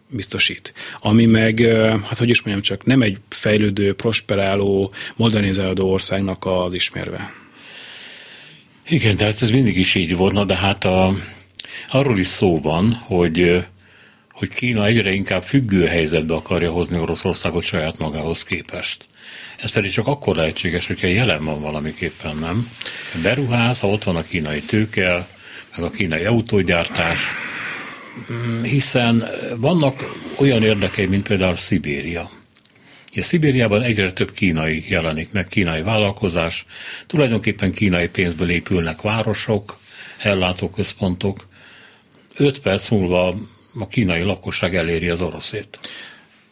[0.10, 0.74] biztosít.
[1.00, 1.60] Ami meg,
[2.04, 7.34] hát hogy is mondjam csak, nem egy fejlődő, prosperáló, modernizálódó országnak az ismerve.
[8.90, 11.16] Igen, tehát ez mindig is így volna, de hát a,
[11.90, 13.66] arról is szó van, hogy
[14.38, 19.06] hogy Kína egyre inkább függő helyzetbe akarja hozni Oroszországot saját magához képest.
[19.58, 22.70] Ez pedig csak akkor lehetséges, hogyha jelen van valamiképpen, nem?
[23.24, 25.28] Beruház, ha ott van a kínai tőke,
[25.76, 27.20] meg a kínai autógyártás,
[28.64, 29.24] hiszen
[29.56, 32.30] vannak olyan érdekei, mint például Szibéria.
[33.12, 36.66] Ugye Szibériában egyre több kínai jelenik meg, kínai vállalkozás,
[37.08, 39.80] tulajdonképpen kínai pénzből épülnek városok,
[40.18, 41.47] ellátóközpontok.
[42.38, 43.36] Öt perc múlva
[43.80, 45.80] a kínai lakosság eléri az oroszét.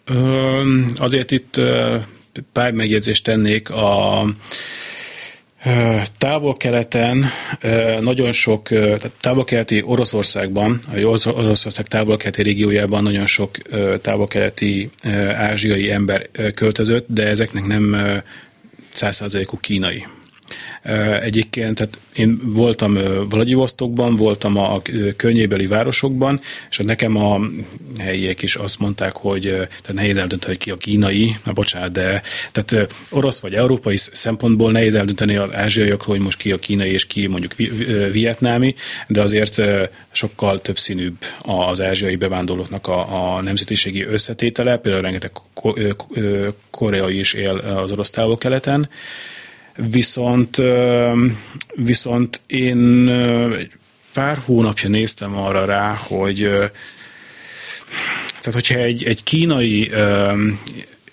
[0.06, 1.62] Ö, azért itt
[2.52, 4.26] pár megjegyzést tennék a
[6.17, 7.26] Távol-keleten
[8.00, 8.69] nagyon sok,
[9.21, 13.58] távol-keleti Oroszországban, a Oroszország távol-keleti régiójában nagyon sok
[14.02, 14.89] távol-keleti
[15.34, 17.95] ázsiai ember költözött, de ezeknek nem
[18.93, 20.06] százszázalékuk kínai.
[21.21, 22.93] Egyébként, tehát én voltam
[23.30, 24.82] Vladivostokban, voltam a
[25.15, 27.39] környébeli városokban, és nekem a
[28.00, 32.21] helyiek is azt mondták, hogy tehát nehéz eldönteni, hogy ki a kínai, na bocsánat, de
[32.52, 37.08] tehát orosz vagy európai szempontból nehéz eldönteni az ázsiaiakról, hogy most ki a kínai és
[37.08, 37.54] ki mondjuk
[38.12, 38.76] vietnámi,
[39.08, 39.62] de azért
[40.12, 45.32] sokkal többszínűbb az ázsiai bevándorlóknak a, a nemzetiségi összetétele, például rengeteg
[46.69, 48.89] koreai is él az orosz távol-keleten,
[49.75, 50.61] Viszont,
[51.75, 53.09] viszont én
[53.57, 53.71] egy
[54.13, 56.38] pár hónapja néztem arra rá, hogy
[58.41, 59.91] tehát hogyha egy, egy kínai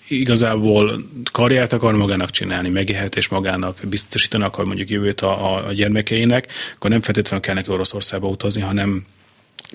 [0.07, 6.89] igazából karriert akar magának csinálni, megélhetés magának, biztosítani akar mondjuk jövőt a, a, gyermekeinek, akkor
[6.89, 9.05] nem feltétlenül kell neki Oroszországba utazni, hanem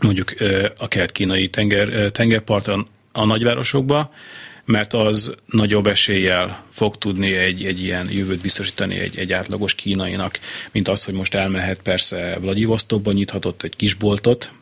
[0.02, 0.34] mondjuk
[0.78, 4.12] a kelet-kínai tenger, tengerparton a nagyvárosokba,
[4.68, 10.38] mert az nagyobb eséllyel fog tudni egy, egy ilyen jövőt biztosítani egy, egy átlagos kínainak,
[10.72, 14.52] mint az, hogy most elmehet persze Vladivostokban nyithatott egy kisboltot,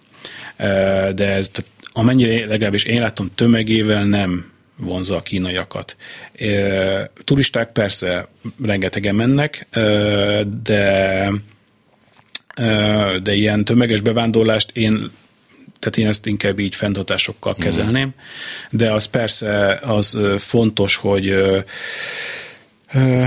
[1.15, 1.51] de ez
[1.93, 5.97] amennyire legalábbis én látom tömegével nem vonza a kínaiakat.
[7.25, 8.29] Turisták persze
[8.65, 9.67] rengetegen mennek,
[10.63, 11.31] de
[13.23, 15.11] de ilyen tömeges bevándorlást én
[15.87, 17.63] tehát én ezt inkább így fenntartásokkal mhm.
[17.63, 18.11] kezelném,
[18.71, 21.35] de az persze az fontos, hogy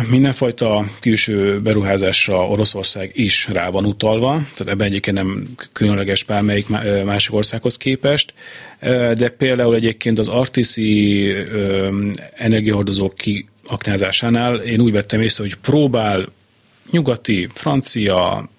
[0.10, 6.68] Mindenfajta külső beruházásra Oroszország is rá van utalva, tehát ebben egyébként nem különleges bármelyik
[7.06, 8.34] másik országhoz képest,
[9.14, 11.34] de például egyébként az artiszi
[12.36, 16.26] energiahordozók kiaknázásánál én úgy vettem észre, hogy próbál
[16.92, 18.50] nyugati, francia,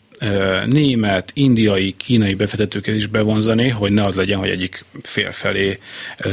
[0.66, 5.78] német, indiai, kínai befektetőket is bevonzani, hogy ne az legyen, hogy egyik fél felé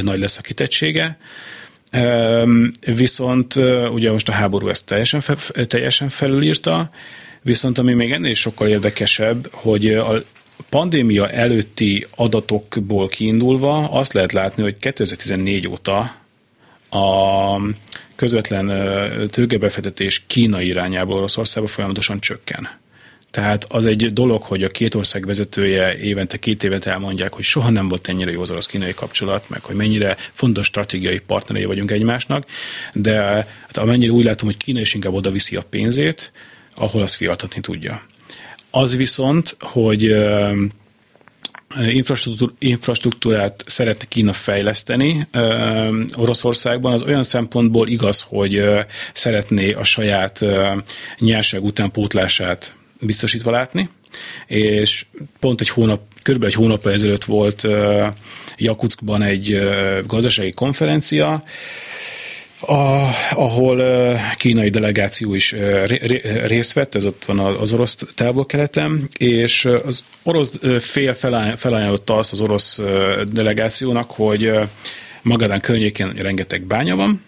[0.02, 1.18] nagy lesz a kitettsége.
[2.80, 3.54] Viszont
[3.92, 5.22] ugye most a háború ezt teljesen,
[5.66, 6.90] teljesen felülírta,
[7.42, 10.22] viszont ami még ennél sokkal érdekesebb, hogy a
[10.68, 16.16] pandémia előtti adatokból kiindulva azt lehet látni, hogy 2014 óta
[16.90, 17.60] a
[18.16, 18.66] közvetlen
[19.30, 22.68] tőkebefektetés Kína irányából Oroszországba folyamatosan csökken.
[23.30, 27.70] Tehát az egy dolog, hogy a két ország vezetője évente, két évet elmondják, hogy soha
[27.70, 32.44] nem volt ennyire jó az orosz-kínai kapcsolat, meg hogy mennyire fontos stratégiai partnerei vagyunk egymásnak,
[32.92, 33.20] de
[33.66, 36.32] hát amennyire úgy látom, hogy Kína is inkább oda viszi a pénzét,
[36.74, 38.02] ahol az fiatatni tudja.
[38.70, 40.16] Az viszont, hogy
[42.58, 45.26] infrastruktúrát szeretne Kína fejleszteni
[46.16, 48.62] Oroszországban, az olyan szempontból igaz, hogy
[49.12, 50.44] szeretné a saját
[51.18, 53.88] nyerság utánpótlását biztosítva látni,
[54.46, 55.06] és
[55.40, 58.06] pont egy hónap, körülbelül egy hónap ezelőtt volt uh,
[58.56, 59.58] Jakutskban egy
[60.06, 61.42] gazdasági konferencia,
[62.60, 63.82] a, ahol
[64.36, 65.54] kínai delegáció is
[66.44, 71.14] részt vett, ez ott van az orosz távol-keleten, és az orosz fél
[71.56, 72.82] felajánlotta azt az orosz
[73.32, 74.52] delegációnak, hogy
[75.22, 77.22] Magadán környékén rengeteg bánya van,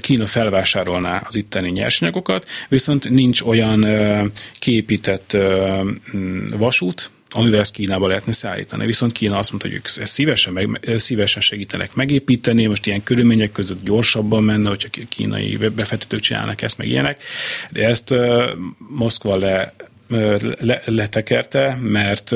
[0.00, 3.86] Kína felvásárolná az itteni nyersanyagokat, viszont nincs olyan
[4.58, 5.36] kiépített
[6.56, 8.86] vasút, amivel ezt Kínába lehetne szállítani.
[8.86, 13.52] Viszont Kína azt mondta, hogy ők ezt szívesen, meg, szívesen segítenek megépíteni, most ilyen körülmények
[13.52, 17.22] között gyorsabban menne, hogyha kínai befektetők csinálnak ezt, meg ilyenek,
[17.70, 18.44] de ezt uh,
[18.78, 19.74] Moszkva le
[20.60, 22.32] le, letekerte, mert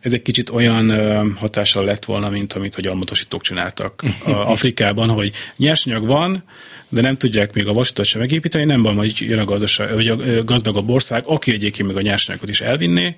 [0.00, 0.92] ez egy kicsit olyan
[1.36, 4.04] hatással lett volna, mint amit a gyarmatosítók csináltak
[4.54, 6.44] Afrikában, hogy nyersanyag van,
[6.88, 10.08] de nem tudják még a vasutat sem megépíteni, nem van, majd jön a, gazdaság, vagy
[10.08, 13.16] a gazdagabb ország, aki egyébként még a nyersanyagot is elvinné,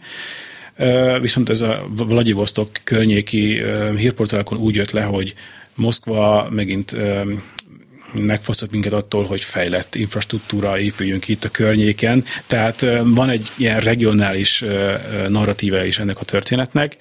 [1.21, 3.63] Viszont ez a Vladivostok környéki
[3.97, 5.35] hírportálokon úgy jött le, hogy
[5.75, 6.97] Moszkva megint
[8.13, 12.25] megfosztott minket attól, hogy fejlett infrastruktúra épüljön ki itt a környéken.
[12.47, 14.65] Tehát van egy ilyen regionális
[15.29, 16.97] narratíva is ennek a történetnek.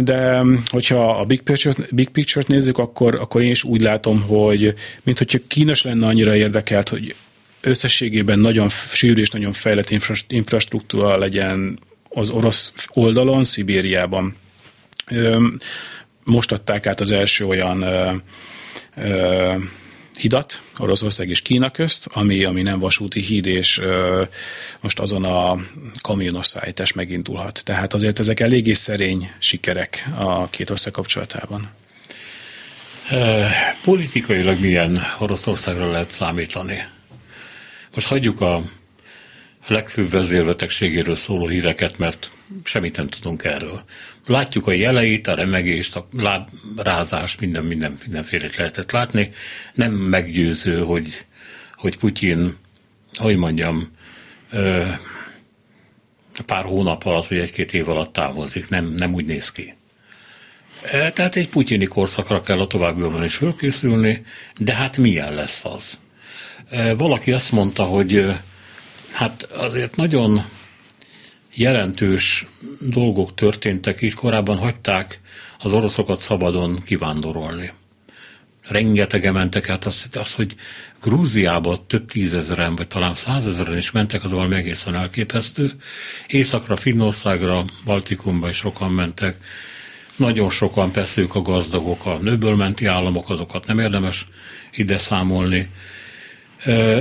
[0.00, 4.74] De hogyha a big picture-t, big picture-t nézzük, akkor, akkor én is úgy látom, hogy
[5.02, 7.14] mint hogyha Kínos lenne annyira érdekelt, hogy
[7.60, 9.90] összességében nagyon sűrű és nagyon fejlett
[10.28, 14.36] infrastruktúra legyen az orosz oldalon, Szibériában.
[16.24, 17.84] Most adták át az első olyan
[20.18, 24.22] hidat, Oroszország és Kína közt, ami, ami nem vasúti híd, és ö,
[24.80, 25.58] most azon a
[26.00, 27.62] kamionos szállítás megindulhat.
[27.64, 31.70] Tehát azért ezek eléggé szerény sikerek a két ország kapcsolatában.
[33.82, 36.84] Politikailag milyen Oroszországra lehet számítani?
[37.94, 38.62] Most hagyjuk a
[39.66, 42.30] legfőbb vezérbetegségéről szóló híreket, mert
[42.64, 43.82] semmit nem tudunk erről.
[44.26, 49.30] Látjuk a jeleit, a remegést, a lábrázást, minden, minden, mindenfélét lehetett látni.
[49.74, 51.26] Nem meggyőző, hogy,
[51.74, 52.56] hogy Putyin,
[53.14, 53.90] hogy mondjam,
[56.46, 58.68] pár hónap alatt, vagy egy-két év alatt távozik.
[58.68, 59.74] Nem, nem úgy néz ki.
[60.90, 64.24] Tehát egy putyini korszakra kell a továbbiakban is fölkészülni,
[64.58, 66.00] de hát milyen lesz az?
[66.96, 68.32] Valaki azt mondta, hogy
[69.12, 70.44] hát azért nagyon
[71.56, 72.46] jelentős
[72.80, 75.20] dolgok történtek, így korábban hagyták
[75.58, 77.72] az oroszokat szabadon kivándorolni.
[78.62, 80.54] Rengetegen mentek át, az, az hogy
[81.02, 85.72] Grúziába több tízezeren, vagy talán százezeren is mentek, az valami egészen elképesztő.
[86.26, 89.36] Északra, Finnországra, Baltikumba is sokan mentek.
[90.16, 94.26] Nagyon sokan, persze ők a gazdagok, a nőből államok, azokat nem érdemes
[94.72, 95.70] ide számolni.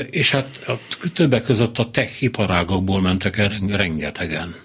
[0.10, 0.80] És hát a
[1.14, 4.56] többek között a tech iparágokból mentek el rengetegen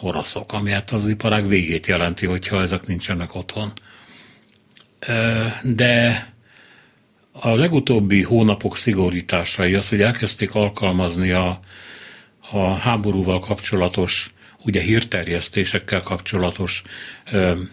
[0.00, 3.72] oroszok, ami hát az iparág végét jelenti, hogyha ezek nincsenek otthon.
[5.62, 6.26] De
[7.32, 11.60] a legutóbbi hónapok szigorításai az, hogy elkezdték alkalmazni a,
[12.50, 14.32] a háborúval kapcsolatos,
[14.64, 16.82] ugye hírterjesztésekkel kapcsolatos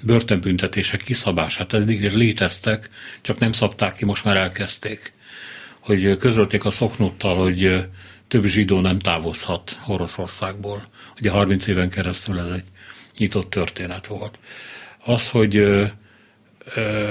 [0.01, 1.73] börtönbüntetések kiszabását.
[1.73, 2.89] Eddig léteztek,
[3.21, 5.13] csak nem szabták ki, most már elkezdték
[5.81, 7.85] hogy közölték a szoknuttal, hogy
[8.27, 10.83] több zsidó nem távozhat Oroszországból.
[11.19, 12.63] Ugye 30 éven keresztül ez egy
[13.17, 14.39] nyitott történet volt.
[15.05, 15.65] Az, hogy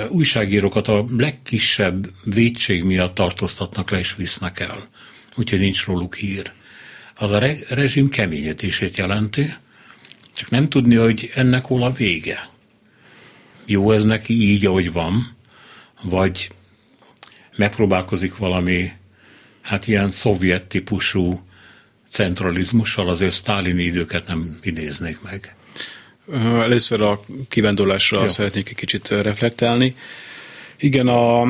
[0.09, 4.89] újságírókat a legkisebb védség miatt tartóztatnak le és visznek el.
[5.37, 6.53] Úgyhogy nincs róluk hír.
[7.15, 9.55] Az a re- rezsim keményetését jelenti,
[10.33, 12.49] csak nem tudni, hogy ennek hol a vége.
[13.67, 15.37] Jó ez neki így, ahogy van,
[16.03, 16.51] vagy
[17.57, 18.93] megpróbálkozik valami,
[19.61, 21.41] hát ilyen szovjet típusú
[22.09, 25.55] centralizmussal, azért sztálini időket nem idéznék meg.
[26.43, 28.29] Először a kivándorlásra Jó.
[28.29, 29.97] szeretnék egy kicsit reflektálni.
[30.79, 31.47] Igen, a,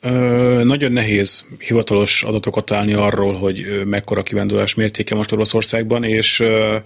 [0.00, 6.76] ö, nagyon nehéz hivatalos adatokat találni arról, hogy mekkora kivándorlás mértéke most Oroszországban, és ö,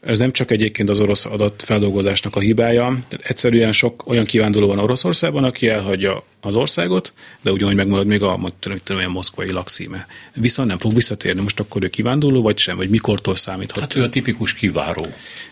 [0.00, 5.44] ez nem csak egyébként az orosz adatfeldolgozásnak a hibája, egyszerűen sok olyan kivándorló van Oroszországban,
[5.44, 10.06] aki elhagyja az országot, de ugyanúgy megmarad még a tudom, tudom, moszkvai lakszíme.
[10.34, 11.40] Viszont nem fog visszatérni.
[11.40, 13.80] Most akkor ő kivándorló, vagy sem, vagy mikortól számíthat?
[13.80, 15.06] Hát ő a tipikus kiváró.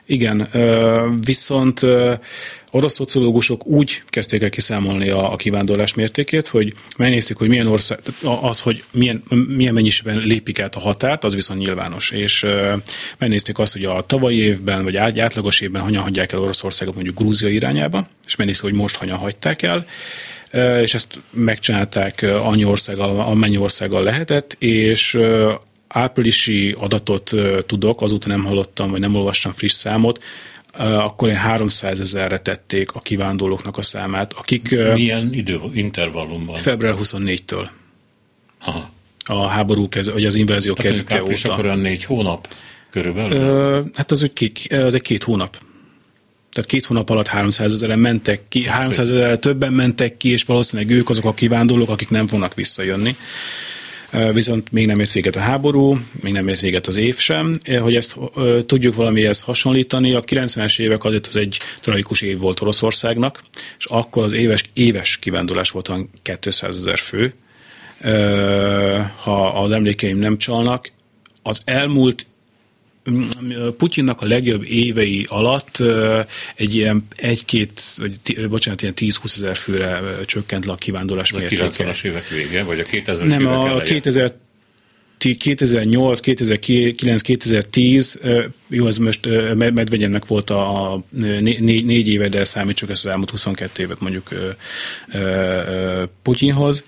[0.07, 0.49] Igen,
[1.25, 1.81] viszont
[2.71, 7.99] orosz szociológusok úgy kezdték el kiszámolni a, a kivándorlás mértékét, hogy megnézték, hogy milyen ország,
[8.41, 12.11] az, hogy milyen, milyen mennyiségben lépik át a határt, az viszont nyilvános.
[12.11, 12.47] És
[13.19, 17.49] megnézték azt, hogy a tavalyi évben, vagy átlagos évben hanyan hagyják el Oroszországot mondjuk Grúzia
[17.49, 19.87] irányába, és megnézték, hogy most hanyan hagyták el,
[20.83, 25.19] és ezt megcsinálták annyi országgal, amennyi országgal lehetett, és
[25.89, 27.33] áprilisi adatot
[27.67, 30.23] tudok, azóta nem hallottam, vagy nem olvastam friss számot,
[30.79, 34.71] akkor én 300 ezerre tették a kivándorlóknak a számát, akik...
[34.95, 36.59] Milyen idő, intervallumban?
[36.59, 37.69] Február 24-től.
[38.61, 38.91] Aha.
[39.25, 41.53] A háború, kez, vagy az invázió kezdete óta.
[41.53, 42.49] Akkor olyan négy hónap
[42.91, 43.91] körülbelül?
[43.95, 45.59] hát az, egy két, az egy két hónap.
[46.53, 50.93] Tehát két hónap alatt 300 ezeren mentek ki, 300 ezerre többen mentek ki, és valószínűleg
[50.93, 53.17] ők azok a kivándorlók, akik nem fognak visszajönni.
[54.33, 57.59] Viszont még nem ért véget a háború, még nem ért véget az év sem.
[57.81, 58.17] Hogy ezt
[58.67, 63.43] tudjuk valamihez hasonlítani, a 90-es évek azért az egy tragikus év volt Oroszországnak,
[63.79, 65.91] és akkor az éves, éves kivándorlás volt
[66.41, 67.35] 200 ezer fő,
[69.23, 70.93] ha az emlékeim nem csalnak.
[71.43, 72.27] Az elmúlt
[73.77, 75.83] Putyinnak a legjobb évei alatt
[76.55, 81.65] egy ilyen egy-két, vagy bocsánat, ilyen 10-20 ezer főre csökkent a kivándorlás mértéke.
[81.65, 84.35] A 90-as évek vége, vagy a 2000-es Nem, évek a 2000
[85.39, 88.21] 2008, 2009, 2010,
[88.69, 93.31] jó, ez most Medvegyennek volt a, a négy, négy éve, de számítsuk ezt az elmúlt
[93.31, 94.29] 22 évet mondjuk
[96.23, 96.85] Putyinhoz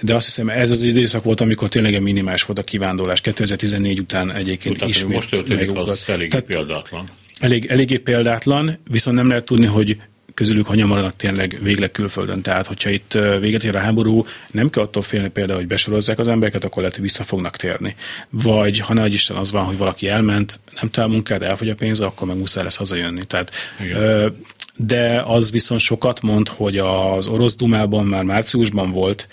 [0.00, 3.20] de azt hiszem ez az időszak volt, amikor tényleg minimális volt a kivándorlás.
[3.20, 5.88] 2014 után egyébként Utána, ismét most történik, megugat.
[5.88, 7.08] az elég Tehát, példátlan.
[7.40, 9.96] elég, eléggé példátlan, viszont nem lehet tudni, hogy
[10.34, 12.42] közülük hányan maradnak tényleg végleg külföldön.
[12.42, 16.28] Tehát, hogyha itt véget ér a háború, nem kell attól félni például, hogy besorozzák az
[16.28, 17.96] embereket, akkor lehet, hogy vissza fognak térni.
[18.30, 22.04] Vagy ha nagy Isten az van, hogy valaki elment, nem talál munkát, elfogy a pénze,
[22.04, 23.24] akkor meg muszáj lesz hazajönni.
[23.24, 24.36] Tehát Igen.
[24.76, 29.28] De az viszont sokat mond, hogy az orosz dumában már márciusban volt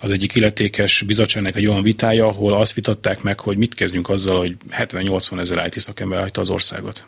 [0.00, 4.38] az egyik illetékes bizottságnak egy olyan vitája, ahol azt vitatták meg, hogy mit kezdjünk azzal,
[4.38, 7.06] hogy 70-80 ezer IT szakember hagyta az országot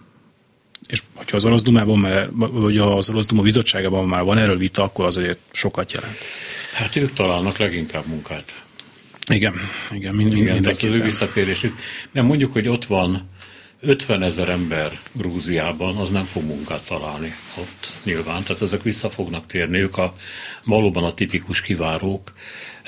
[0.87, 4.83] és hogyha az orosz dumában, már, vagy az orosz duma bizottságában már van erről vita,
[4.83, 6.17] akkor az azért sokat jelent.
[6.75, 8.63] Hát ők találnak leginkább munkát.
[9.29, 9.55] Igen,
[9.95, 10.95] igen, mind, igen mindenképpen.
[10.95, 11.75] Az ő visszatérésük.
[12.13, 13.29] Mert mondjuk, hogy ott van
[13.81, 18.43] 50 ezer ember Grúziában, az nem fog munkát találni ott nyilván.
[18.43, 20.15] Tehát ezek vissza fognak térni, ők a,
[20.65, 22.33] valóban a tipikus kivárók,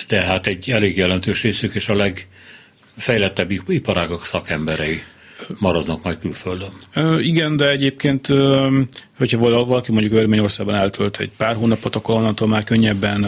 [0.06, 5.02] de hát egy elég jelentős részük, és a legfejlettebb iparágak szakemberei
[5.58, 6.68] maradnak majd külföldön.
[7.20, 8.32] Igen, de egyébként,
[9.18, 13.22] hogyha valaki mondjuk Örményországban eltölt egy pár hónapot, akkor onnantól már könnyebben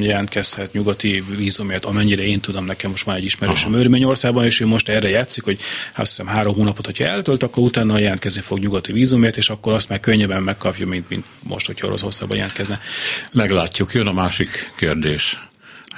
[0.00, 4.88] jelentkezhet nyugati vízumért, amennyire én tudom, nekem most már egy ismerősöm Örményországban, és ő most
[4.88, 5.58] erre játszik, hogy
[5.96, 9.88] azt hiszem három hónapot, hogyha eltölt, akkor utána jelentkezni fog nyugati vízumért, és akkor azt
[9.88, 12.80] már könnyebben megkapja, mint, mint most, hogyha Oroszországban jelentkezne.
[13.32, 15.48] Meglátjuk, jön a másik kérdés.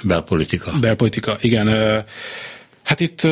[0.03, 0.71] Belpolitika.
[0.79, 1.67] Belpolitika, igen.
[2.87, 3.23] Hát itt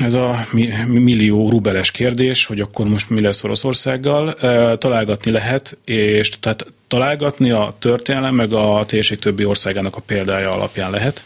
[0.00, 0.46] ez a
[0.86, 4.34] millió rubeles kérdés, hogy akkor most mi lesz Oroszországgal,
[4.78, 10.90] találgatni lehet, és tehát találgatni a történelem meg a térség többi országának a példája alapján
[10.90, 11.24] lehet.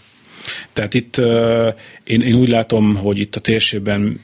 [0.73, 1.17] Tehát itt
[2.05, 4.21] én, én úgy látom, hogy itt a térségben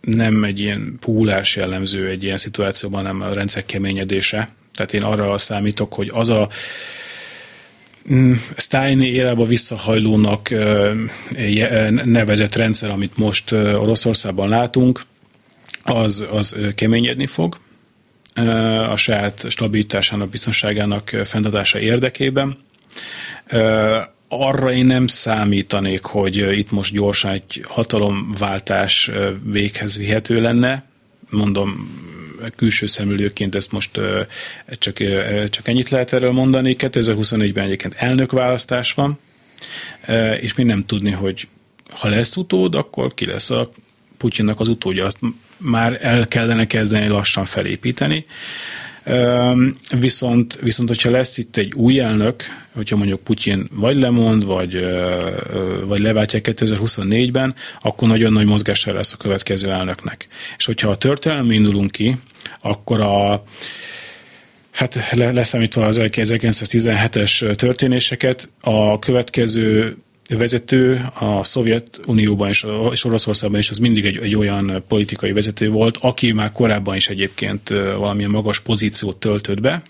[0.00, 4.50] nem egy ilyen púlás jellemző egy ilyen szituációban, hanem a rendszer keményedése.
[4.74, 6.48] Tehát én arra számítok, hogy az a
[8.12, 10.54] Mm, Stein érába visszahajlónak
[12.04, 15.02] nevezett rendszer, amit most Oroszországban látunk,
[15.82, 17.58] az, az keményedni fog
[18.90, 22.58] a saját stabilitásának, biztonságának fenntartása érdekében.
[24.28, 29.10] Arra én nem számítanék, hogy itt most gyorsan egy hatalomváltás
[29.42, 30.84] véghez vihető lenne.
[31.30, 31.90] Mondom,
[32.56, 34.00] külső szemlélőként ezt most
[34.68, 34.96] csak,
[35.50, 36.76] csak ennyit lehet erről mondani.
[36.78, 39.18] 2024-ben egyébként elnökválasztás van,
[40.40, 41.48] és még nem tudni, hogy
[41.90, 43.70] ha lesz utód, akkor ki lesz a
[44.16, 45.04] Putyinnak az utódja.
[45.04, 45.18] Azt
[45.56, 48.26] már el kellene kezdeni lassan felépíteni.
[49.98, 52.42] Viszont, viszont, hogyha lesz itt egy új elnök,
[52.74, 54.86] hogyha mondjuk Putyin vagy lemond, vagy,
[55.84, 60.28] vagy leváltja 2024-ben, akkor nagyon nagy mozgásra lesz a következő elnöknek.
[60.58, 62.16] És hogyha a történelmi indulunk ki,
[62.60, 63.44] akkor a
[64.72, 69.96] hát leszámítva az 1917-es történéseket, a következő
[70.28, 75.96] vezető a Szovjetunióban és, és Oroszországban is az mindig egy, egy olyan politikai vezető volt,
[76.00, 79.82] aki már korábban is egyébként valamilyen magas pozíciót töltött be,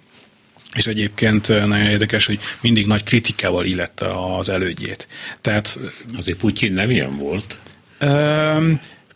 [0.74, 5.08] és egyébként nagyon érdekes, hogy mindig nagy kritikával illette az elődjét.
[5.40, 5.78] Tehát,
[6.16, 7.58] Azért Putyin nem ilyen volt.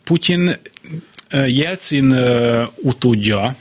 [0.03, 0.57] Putyin
[1.47, 2.15] Jelcin
[2.75, 3.55] utódja,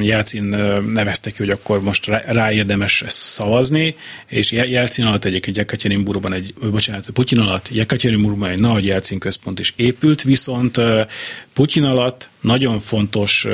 [0.00, 0.44] Jelcin
[0.92, 3.96] nevezte ki, hogy akkor most rá érdemes szavazni,
[4.26, 9.72] és Jelcin alatt egyébként Jekaterinburgban egy, bocsánat, Putyin alatt Jekaterinburgban egy nagy Jelcin központ is
[9.76, 10.80] épült, viszont
[11.52, 13.46] Putyin alatt nagyon fontos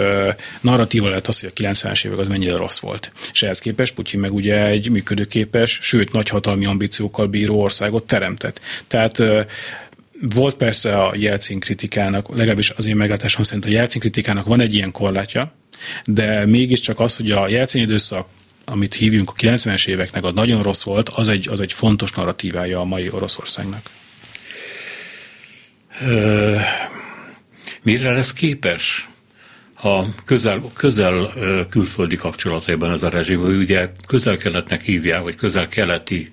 [0.61, 3.13] narratíva lett az, hogy a 90-es évek az mennyire rossz volt.
[3.33, 8.61] És ehhez képest Putyin meg ugye egy működőképes, sőt nagyhatalmi ambíciókkal bíró országot teremtett.
[8.87, 9.23] Tehát
[10.35, 14.75] volt persze a Jelcin kritikának, legalábbis az én meglátásom szerint a Jelcin kritikának van egy
[14.75, 15.59] ilyen korlátja,
[16.05, 18.27] de mégiscsak az, hogy a Jelcin időszak
[18.71, 22.81] amit hívjunk a 90-es éveknek, az nagyon rossz volt, az egy, az egy fontos narratívája
[22.81, 23.91] a mai Oroszországnak.
[27.83, 29.09] mire lesz képes
[29.83, 31.33] a közel, közel
[31.71, 33.43] külföldi kapcsolataiban ez a rezsim?
[33.43, 36.29] Ugye közel-keletnek hívják, vagy közel-keleti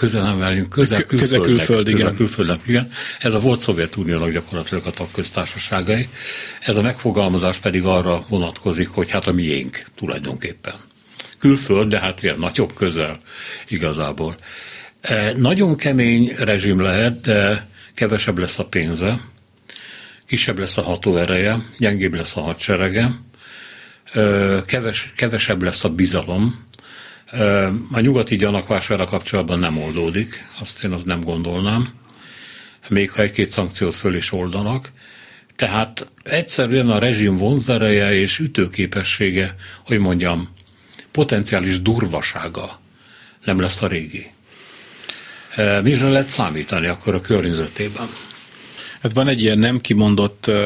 [0.00, 2.16] közel vagyunk, közel külföld, igen.
[2.16, 2.92] Külföldnek, igen.
[3.18, 6.08] Ez a volt Szovjetuniónak gyakorlatilag a tagköztársaságai.
[6.60, 10.74] Ez a megfogalmazás pedig arra vonatkozik, hogy hát a miénk tulajdonképpen.
[11.38, 13.20] Külföld, de hát ilyen nagyobb közel
[13.68, 14.36] igazából.
[15.00, 19.20] E, nagyon kemény rezsim lehet, de kevesebb lesz a pénze,
[20.26, 23.10] kisebb lesz a hatóereje, gyengébb lesz a hadserege,
[24.12, 24.20] e,
[24.66, 26.68] keves, kevesebb lesz a bizalom,
[27.90, 31.88] a nyugati gyanakvására kapcsolatban nem oldódik, azt én azt nem gondolnám,
[32.88, 34.90] még ha egy-két szankciót föl is oldanak.
[35.56, 39.54] Tehát egyszerűen a rezsim vonzereje és ütőképessége,
[39.84, 40.48] hogy mondjam,
[41.10, 42.80] potenciális durvasága
[43.44, 44.30] nem lesz a régi.
[45.82, 48.06] Mire lehet számítani akkor a környezetében?
[49.00, 50.56] Hát van egy ilyen nem kimondott uh,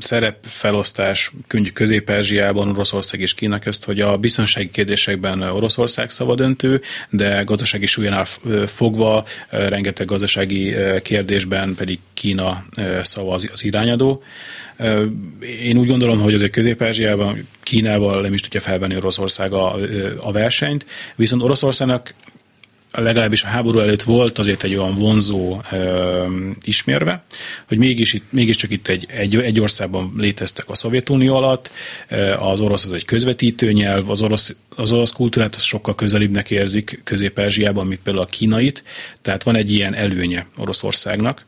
[0.00, 1.32] szerepfelosztás
[1.72, 8.24] Közép-Ázsiában, Oroszország és Kína közt, hogy a biztonsági kérdésekben Oroszország szabadöntő, de gazdasági súlyánál
[8.66, 14.22] fogva uh, rengeteg gazdasági uh, kérdésben pedig Kína uh, szava az, az irányadó.
[15.62, 19.76] Én úgy gondolom, hogy azért Közép-Ázsiában, Kínával nem is tudja felvenni Oroszország a,
[20.20, 22.14] a versenyt, viszont Oroszországnak
[23.00, 26.24] legalábbis a háború előtt volt azért egy olyan vonzó ö,
[26.64, 27.24] ismérve,
[27.68, 31.70] hogy mégis itt, mégiscsak itt egy, egy, egy országban léteztek a Szovjetunió alatt,
[32.38, 37.00] az orosz az egy közvetítő nyelv, az orosz, az orosz kultúrát az sokkal közelibbnek érzik
[37.04, 38.82] Közép-Ázsiában, mint például a kínait,
[39.22, 41.44] tehát van egy ilyen előnye Oroszországnak.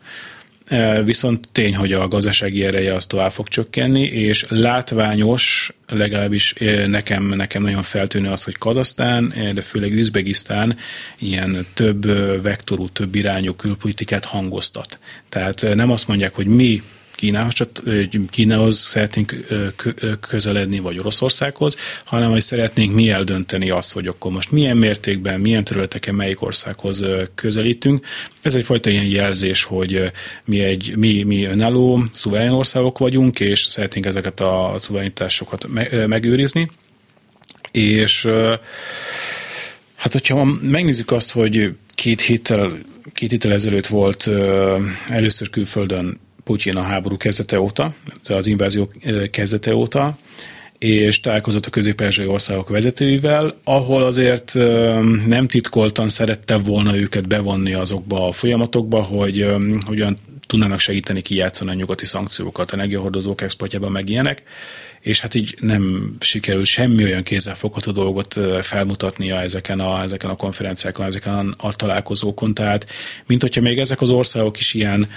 [1.05, 6.55] Viszont tény, hogy a gazdasági ereje az tovább fog csökkenni, és látványos, legalábbis
[6.87, 10.77] nekem, nekem nagyon feltűnő az, hogy Kazasztán, de főleg Üzbegisztán
[11.19, 12.07] ilyen több
[12.43, 14.99] vektorú, több irányú külpolitikát hangoztat.
[15.29, 16.83] Tehát nem azt mondják, hogy mi
[17.19, 17.53] Kínához,
[18.31, 19.47] Kínához szeretnénk
[20.21, 25.64] közeledni, vagy Oroszországhoz, hanem hogy szeretnénk mi eldönteni azt, hogy akkor most milyen mértékben, milyen
[25.64, 27.05] területeken melyik országhoz
[27.35, 28.07] közelítünk.
[28.43, 30.12] Ez egyfajta ilyen jelzés, hogy
[30.45, 35.66] mi, egy, mi, mi önálló, szuverén országok vagyunk, és szeretnénk ezeket a szuverenitásokat
[36.07, 36.71] megőrizni.
[37.71, 38.29] És
[39.95, 42.79] hát, hogyha megnézzük azt, hogy két héttel,
[43.12, 44.31] két héttel ezelőtt volt
[45.09, 47.94] először külföldön Putyin a háború kezdete óta,
[48.28, 48.90] az invázió
[49.30, 50.18] kezdete óta,
[50.78, 54.55] és találkozott a közép országok vezetőivel, ahol azért
[55.26, 59.46] nem titkoltan szerette volna őket bevonni azokba a folyamatokba, hogy
[59.86, 64.42] hogyan tudnának segíteni kijátszani a nyugati szankciókat, energiahordozók exportjában meg ilyenek,
[65.01, 71.07] és hát így nem sikerült semmi olyan kézzelfogható dolgot felmutatnia ezeken a, ezeken a konferenciákon,
[71.07, 72.86] ezeken a, a találkozókon, tehát
[73.26, 75.09] mint hogyha még ezek az országok is ilyen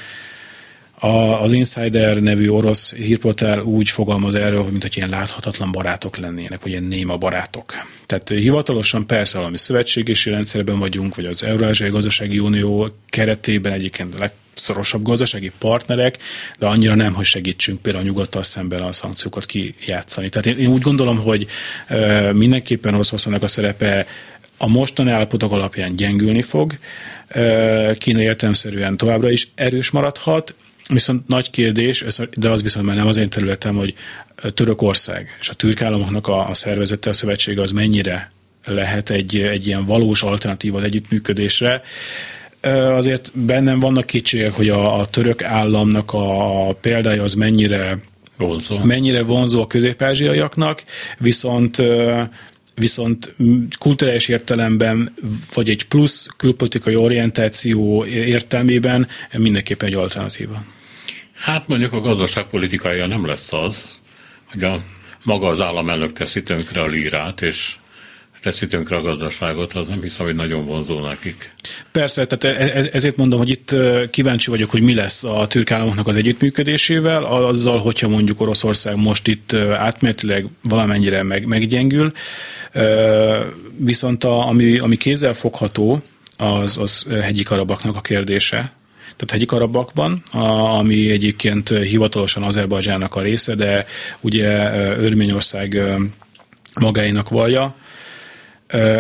[1.04, 6.62] a, az Insider nevű orosz hírportál úgy fogalmaz erről, hogy mint ilyen láthatatlan barátok lennének,
[6.62, 7.74] vagy ilyen néma barátok.
[8.06, 15.04] Tehát hivatalosan persze valami szövetségési rendszerben vagyunk, vagy az Eurázsiai Gazdasági Unió keretében egyébként legszorosabb
[15.04, 16.18] gazdasági partnerek,
[16.60, 20.30] de annyira nem, hogy segítsünk például a nyugattal szemben a szankciókat kijátszani.
[20.30, 21.48] Tehát én, én úgy gondolom, hogy
[21.88, 24.08] e, mindenképpen Oroszországnak a szerepe
[24.58, 26.78] a mostani állapotok alapján gyengülni fog,
[27.98, 30.56] Kína értelmszerűen továbbra is erős maradhat,
[30.92, 32.06] Viszont nagy kérdés,
[32.38, 33.94] de az viszont már nem az én területem, hogy
[34.54, 38.32] Törökország és a türk államoknak a, a szervezete, a szövetsége az mennyire
[38.66, 41.82] lehet egy, egy ilyen valós alternatíva az együttműködésre.
[42.96, 48.00] Azért bennem vannak kicsiek, hogy a, a török államnak a, a példája az mennyire
[48.38, 50.84] vonzó, mennyire vonzó a közép-ázsiaiaknak,
[51.18, 51.82] viszont
[52.76, 53.36] viszont
[53.80, 55.14] kulturális értelemben,
[55.54, 60.64] vagy egy plusz külpolitikai orientáció értelmében mindenképpen egy alternatíva.
[61.42, 63.86] Hát mondjuk a gazdaságpolitikája nem lesz az,
[64.52, 64.80] hogy a,
[65.24, 67.76] maga az államelnök teszi tönkre a lírát, és
[68.42, 71.54] teszi tönkre a gazdaságot, az nem hiszem, hogy nagyon vonzó nekik.
[71.92, 73.76] Persze, tehát e, e, ezért mondom, hogy itt
[74.10, 79.28] kíváncsi vagyok, hogy mi lesz a türk államoknak az együttműködésével, azzal, hogyha mondjuk Oroszország most
[79.28, 82.12] itt átmenetileg valamennyire meg, meggyengül,
[83.76, 86.02] viszont a, ami, ami kézzel fogható,
[86.38, 88.72] az, az hegyi karabaknak a kérdése,
[89.16, 90.24] tehát hegyi Karabakban,
[90.78, 93.86] ami egyébként hivatalosan Azerbajdzsának a része, de
[94.20, 94.48] ugye
[94.98, 95.82] Örményország
[96.80, 97.76] magáinak valja.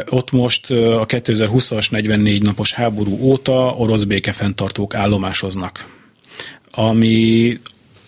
[0.09, 5.85] Ott most a 2020-as 44 napos háború óta orosz békefenntartók állomásoznak,
[6.71, 7.59] ami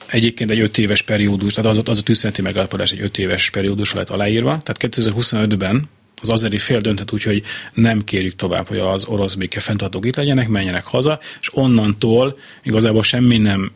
[0.08, 3.94] egyébként egy öt éves periódus, tehát az, az a tűzszenti megállapodás egy öt éves periódus
[3.94, 5.90] lett aláírva, tehát 2025-ben
[6.24, 7.44] az azeri fél dönthet úgy, hogy
[7.74, 13.04] nem kérjük tovább, hogy az orosz béke fenntartók itt legyenek, menjenek haza, és onnantól igazából
[13.04, 13.72] semmi nem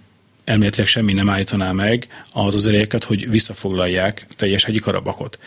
[0.48, 5.40] elméletileg semmi nem állítaná meg az azerieket, hogy visszafoglalják teljes hegyi karabakot.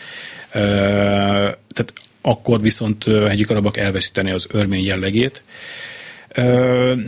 [0.51, 5.43] Tehát akkor viszont hegyi karabak elveszíteni az örmény jellegét.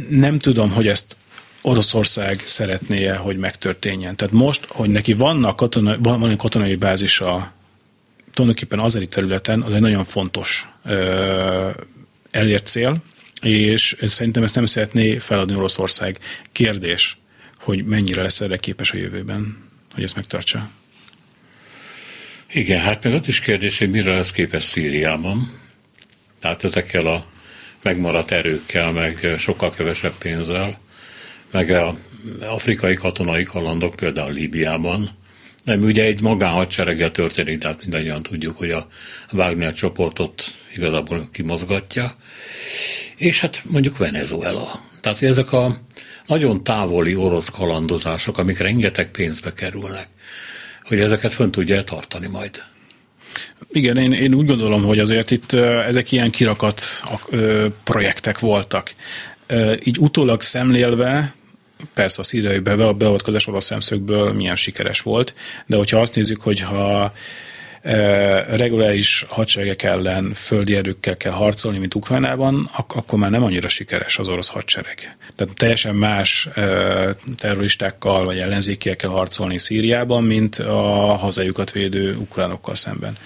[0.09, 1.17] Nem tudom, hogy ezt
[1.61, 4.15] Oroszország szeretné hogy megtörténjen.
[4.15, 7.52] Tehát most, hogy neki vannak katona, van, van egy katonai bázisa
[8.33, 11.69] tulajdonképpen azeri területen, az egy nagyon fontos ö,
[12.31, 12.97] elért cél,
[13.41, 16.17] és szerintem ezt nem szeretné feladni Oroszország.
[16.51, 17.17] Kérdés,
[17.59, 19.57] hogy mennyire lesz erre képes a jövőben,
[19.93, 20.69] hogy ezt megtartsa.
[22.53, 25.59] Igen, hát meg ott is kérdés, hogy mire lesz képes Szíriában.
[26.39, 27.25] Tehát ezekkel a
[27.81, 30.79] megmaradt erőkkel, meg sokkal kevesebb pénzzel,
[31.51, 31.97] meg a
[32.39, 35.09] afrikai katonai kalandok például Líbiában,
[35.63, 38.87] nem, ugye egy magánhadsereggel történik, tehát mindannyian tudjuk, hogy a
[39.31, 40.43] Wagner csoportot
[40.75, 42.15] igazából kimozgatja.
[43.15, 44.81] És hát mondjuk Venezuela.
[45.01, 45.77] Tehát ezek a,
[46.25, 50.07] nagyon távoli orosz kalandozások, amik rengeteg pénzbe kerülnek,
[50.83, 52.63] hogy ezeket fönn tudja tartani majd.
[53.71, 56.83] Igen, én, én úgy gondolom, hogy azért itt ezek ilyen kirakat
[57.83, 58.93] projektek voltak.
[59.83, 61.33] Így utólag szemlélve,
[61.93, 65.33] persze a szíriai beavatkozás orosz szemszögből milyen sikeres volt,
[65.65, 67.13] de hogyha azt nézzük, hogy ha
[68.49, 74.17] reguláris hadseregek ellen földi erőkkel kell harcolni, mint Ukrajnában, ak- akkor már nem annyira sikeres
[74.17, 75.17] az orosz hadsereg.
[75.35, 76.49] Tehát teljesen más
[77.37, 80.81] terroristákkal vagy ellenzékiekkel harcolni Szíriában, mint a
[81.15, 83.17] hazájukat védő ukránokkal szemben.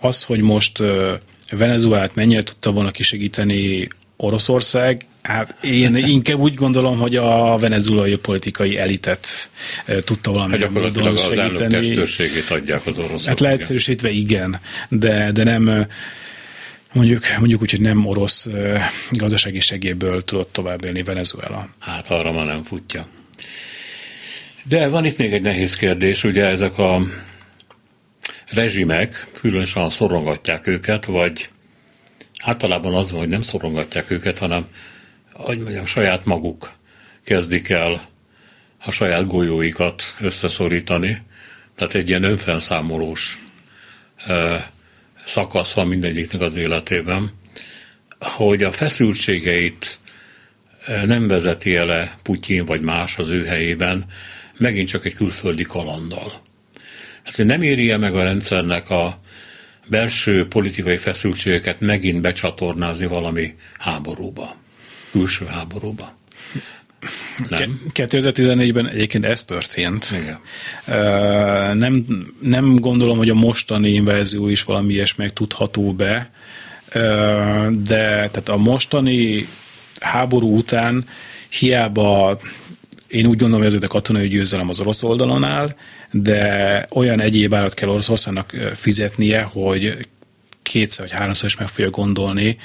[0.00, 0.82] Az, hogy most
[1.50, 8.78] Venezuelát mennyire tudta volna kisegíteni Oroszország, Hát én inkább úgy gondolom, hogy a venezuelai politikai
[8.78, 9.50] elitet
[10.04, 11.76] tudta valami hát módon segíteni.
[11.76, 13.26] Az testőrségét adják az oroszok.
[13.26, 15.86] Hát leegyszerűsítve igen, de, de nem
[16.92, 18.48] mondjuk, mondjuk úgy, hogy nem orosz
[19.10, 21.68] gazdasági segélyből tudott tovább élni Venezuela.
[21.78, 23.06] Hát arra már nem futja.
[24.62, 27.00] De van itt még egy nehéz kérdés, ugye ezek a
[28.46, 31.48] rezsimek különösen szorongatják őket, vagy
[32.42, 34.66] általában az van, hogy nem szorongatják őket, hanem
[35.34, 36.72] hogy mondjam, saját maguk
[37.24, 38.08] kezdik el
[38.78, 41.22] a saját golyóikat összeszorítani.
[41.76, 43.44] Tehát egy ilyen önfelszámolós
[45.24, 47.30] szakasz van mindegyiknek az életében,
[48.18, 49.98] hogy a feszültségeit
[50.86, 54.04] nem vezeti ele Putyin vagy más az ő helyében,
[54.58, 56.42] megint csak egy külföldi kalanddal.
[57.22, 59.20] Hát nem érje meg a rendszernek a
[59.86, 64.62] belső politikai feszültségeket megint becsatornázni valami háborúba
[65.14, 66.12] külső háborúba.
[67.48, 67.80] Nem.
[67.94, 70.06] 2014-ben egyébként ez történt.
[70.12, 70.38] Igen.
[71.76, 72.06] Nem,
[72.40, 76.30] nem gondolom, hogy a mostani invázió is valami ilyesmi tudható be,
[77.70, 79.48] de tehát a mostani
[80.00, 81.04] háború után
[81.48, 82.40] hiába
[83.08, 85.74] én úgy gondolom, hogy ezért a katonai győzelem az orosz oldalon áll,
[86.10, 90.06] de olyan egyéb árat kell Oroszországnak fizetnie, hogy
[90.62, 92.56] kétszer vagy háromszor is meg fogja gondolni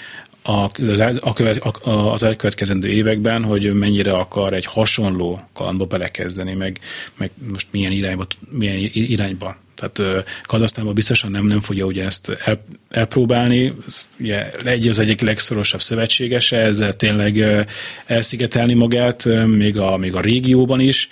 [0.43, 6.79] az, elkövetkezendő években, hogy mennyire akar egy hasonló kalandba belekezdeni, meg,
[7.17, 12.59] meg most milyen irányba, milyen irányba tehát Kazasztánban biztosan nem, nem fogja ugye ezt el,
[12.89, 13.73] elpróbálni.
[14.19, 17.65] Ugye egy az egyik legszorosabb szövetségese, ezzel tényleg
[18.05, 21.09] elszigetelni magát, még a, még a régióban is.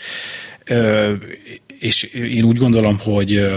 [1.80, 3.48] És én úgy gondolom, hogy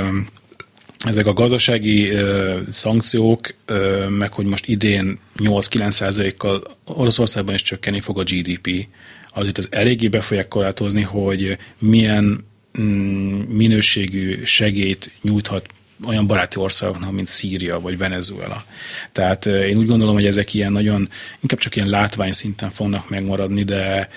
[1.07, 8.01] ezek a gazdasági ö, szankciók, ö, meg hogy most idén 8-9 kal Oroszországban is csökkenni
[8.01, 8.89] fog a GDP,
[9.33, 12.45] azért az eléggé be fogják korlátozni, hogy milyen
[12.81, 15.67] mm, minőségű segét nyújthat
[16.07, 18.65] olyan baráti országoknak, mint Szíria vagy Venezuela.
[19.13, 21.09] Tehát én úgy gondolom, hogy ezek ilyen nagyon,
[21.41, 24.09] inkább csak ilyen látvány szinten fognak megmaradni, de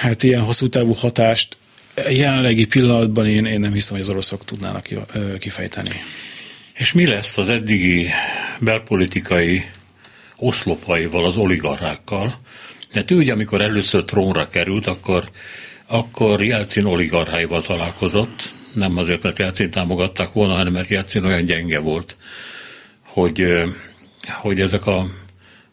[0.00, 1.56] hát ilyen hosszú távú hatást
[2.08, 4.88] jelenlegi pillanatban én, én nem hiszem, hogy az oroszok tudnának
[5.38, 5.90] kifejteni.
[6.74, 8.08] És mi lesz az eddigi
[8.60, 9.64] belpolitikai
[10.36, 12.34] oszlopaival, az oligarchákkal?
[12.92, 15.30] De ő amikor először trónra került, akkor,
[15.86, 21.78] akkor Jelcin oligarcháival találkozott, nem azért, mert Jelcin támogatták volna, hanem mert Jelcin olyan gyenge
[21.78, 22.16] volt,
[23.02, 23.62] hogy,
[24.26, 25.06] hogy ezek a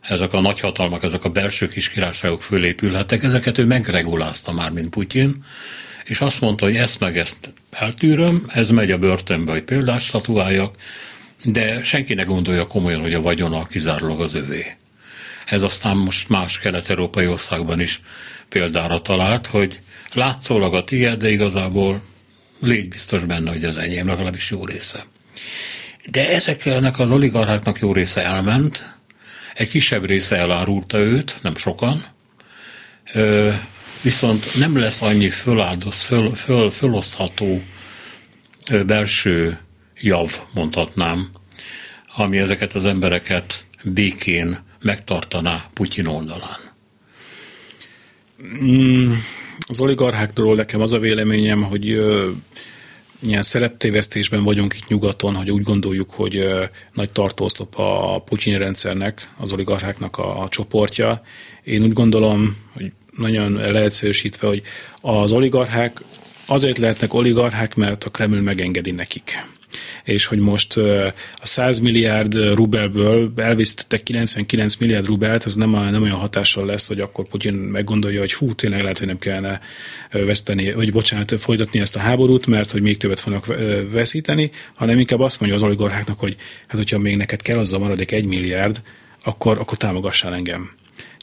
[0.02, 5.44] ezek a nagyhatalmak, ezek a belső kiskirályságok fölépülhettek, ezeket ő megregulázta már, mint Putyin,
[6.04, 10.76] és azt mondta, hogy ezt meg ezt eltűröm, ez megy a börtönbe, hogy példát statuáljak,
[11.44, 14.76] de senki ne gondolja komolyan, hogy a vagyona kizárólag az övé.
[15.46, 18.02] Ez aztán most más kelet-európai országban is
[18.50, 19.80] példára talált, hogy
[20.14, 22.02] látszólag a tiéd, de igazából
[22.62, 25.06] légy biztos benne, hogy ez enyém, legalábbis jó része.
[26.12, 28.96] De ezeknek az oligarcháknak jó része elment,
[29.54, 32.06] egy kisebb része elárulta őt, nem sokan,
[34.02, 37.62] viszont nem lesz annyi föláldoz, föl, föl, fölosztható
[38.86, 39.60] belső
[40.00, 41.30] jav, mondhatnám,
[42.16, 46.60] ami ezeket az embereket békén megtartaná Putyin oldalán.
[48.64, 49.14] Mm,
[49.68, 51.86] az oligarchákról nekem az a véleményem, hogy
[53.24, 56.46] ilyen szereptévesztésben vagyunk itt nyugaton, hogy úgy gondoljuk, hogy
[56.94, 61.22] nagy tartózlop a Putyin rendszernek, az oligarcháknak a csoportja.
[61.64, 62.92] Én úgy gondolom, hogy
[63.22, 64.62] nagyon leegyszerűsítve, hogy
[65.02, 66.02] az oligarchák
[66.46, 69.40] azért lehetnek oligarchák, mert a Kreml megengedi nekik
[70.04, 76.18] és hogy most a 100 milliárd rubelből elvisztettek 99 milliárd rubelt, az nem, nem olyan
[76.18, 79.60] hatással lesz, hogy akkor Putyin meggondolja, hogy hú, tényleg lehet, hogy nem kellene
[80.12, 83.46] veszteni, vagy bocsánat, folytatni ezt a háborút, mert hogy még többet fognak
[83.92, 86.36] veszíteni, hanem inkább azt mondja az oligarcháknak, hogy
[86.68, 88.82] hát hogyha még neked kell az a maradék egy milliárd,
[89.24, 90.72] akkor, akkor támogassál engem.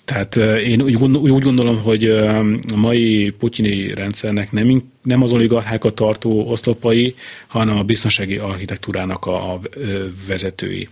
[0.08, 7.14] Tehát én úgy, gondolom, hogy a mai putyini rendszernek nem, nem az oligarchákat tartó oszlopai,
[7.46, 9.60] hanem a biztonsági architektúrának a
[10.26, 10.88] vezetői.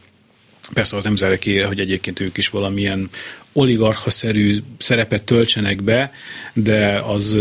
[0.72, 3.10] Persze az nem zárja ki, hogy egyébként ők is valamilyen
[3.52, 6.12] oligarchaszerű szerepet töltsenek be,
[6.52, 7.36] de az,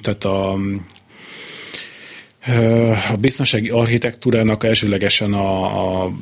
[0.00, 0.52] tehát a,
[3.12, 6.12] a biztonsági architektúrának elsőlegesen a, a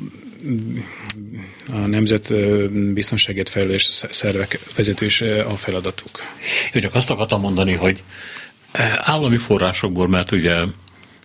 [1.71, 2.33] a nemzet
[2.93, 6.23] biztonságért felelős szervek vezetős a feladatuk.
[6.73, 8.03] Én csak azt akartam mondani, hogy
[8.97, 10.65] állami forrásokból, mert ugye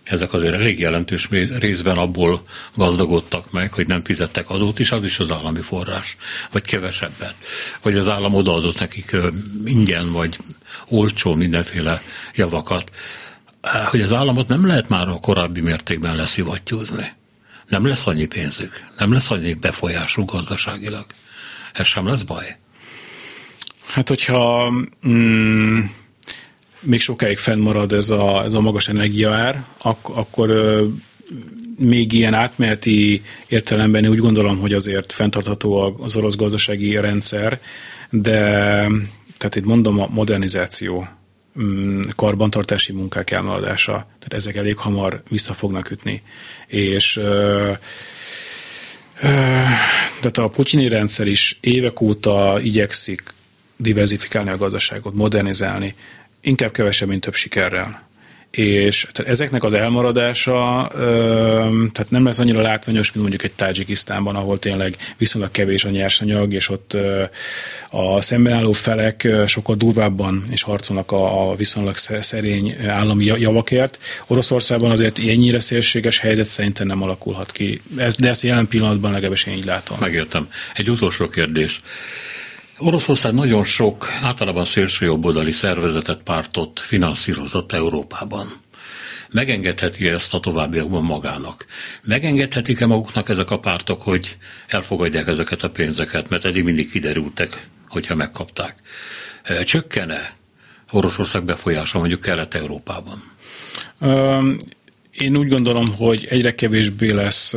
[0.03, 2.43] ezek azért elég jelentős részben abból
[2.75, 6.17] gazdagodtak meg, hogy nem fizettek adót is, az is az állami forrás,
[6.51, 7.35] vagy kevesebbet.
[7.81, 9.15] Vagy az állam odaadott nekik
[9.65, 10.37] ingyen, vagy
[10.87, 12.01] olcsó mindenféle
[12.35, 12.91] javakat.
[13.85, 17.11] Hogy az államot nem lehet már a korábbi mértékben leszivattyúzni.
[17.71, 21.05] Nem lesz annyi pénzük, nem lesz annyi befolyásuk gazdaságilag.
[21.73, 22.57] Ez sem lesz baj.
[23.85, 24.71] Hát, hogyha
[25.07, 25.79] mm,
[26.79, 30.87] még sokáig fennmarad ez a, ez a magas energiaár, ak- akkor ö,
[31.77, 37.59] még ilyen átmeneti értelemben úgy gondolom, hogy azért fenntartható az orosz gazdasági rendszer,
[38.09, 38.39] de
[39.37, 41.07] tehát itt mondom a modernizáció,
[42.15, 46.21] karbantartási munkák elmaradása, tehát ezek elég hamar vissza fognak ütni.
[46.67, 47.71] És ö,
[50.19, 53.23] tehát a putyini rendszer is évek óta igyekszik
[53.75, 55.95] diversifikálni a gazdaságot, modernizálni,
[56.41, 58.09] inkább kevesebb, mint több sikerrel.
[58.51, 60.87] És tehát ezeknek az elmaradása
[61.91, 66.53] tehát nem lesz annyira látványos, mint mondjuk egy Tajikisztánban, ahol tényleg viszonylag kevés a nyersanyag,
[66.53, 66.97] és ott
[67.89, 73.99] a szemben álló felek sokkal durvábban és harcolnak a, viszonylag szerény állami javakért.
[74.27, 77.81] Oroszországban azért ennyire szélséges helyzet szerintem nem alakulhat ki.
[78.17, 79.97] De ezt jelen pillanatban legalábbis én így látom.
[79.99, 80.47] Megértem.
[80.73, 81.79] Egy utolsó kérdés.
[82.83, 88.47] Oroszország nagyon sok, általában szélsőjobboldali szervezetet, pártot finanszírozott Európában.
[89.31, 91.65] Megengedheti ezt a továbbiakban magának?
[92.03, 98.15] Megengedhetik-e maguknak ezek a pártok, hogy elfogadják ezeket a pénzeket, mert eddig mindig kiderültek, hogyha
[98.15, 98.75] megkapták.
[99.63, 100.33] Csökkene
[100.91, 103.23] Oroszország befolyása mondjuk Kelet-Európában?
[105.21, 107.55] Én úgy gondolom, hogy egyre kevésbé lesz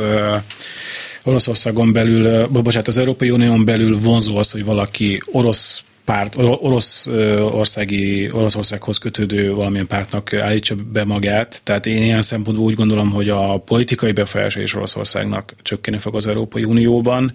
[1.23, 7.07] Oroszországon belül, bocsánat, az Európai Unión belül vonzó az, hogy valaki orosz párt, orosz
[7.51, 11.61] országi, Oroszországhoz kötődő valamilyen pártnak állítsa be magát.
[11.63, 16.27] Tehát én ilyen szempontból úgy gondolom, hogy a politikai befolyása is Oroszországnak csökkenni fog az
[16.27, 17.33] Európai Unióban.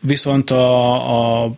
[0.00, 1.50] Viszont a, a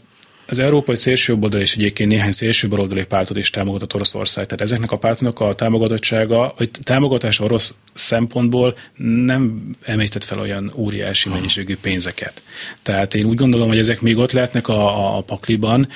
[0.51, 4.45] az európai szélsőjobboldal és egyébként néhány szélsőbaloldali pártot is támogatott Oroszország.
[4.47, 8.77] Tehát ezeknek a pártnak a támogatottsága, vagy támogatás orosz szempontból
[9.25, 12.43] nem emésztett fel olyan óriási mennyiségű pénzeket.
[12.83, 15.89] Tehát én úgy gondolom, hogy ezek még ott lehetnek a, a pakliban.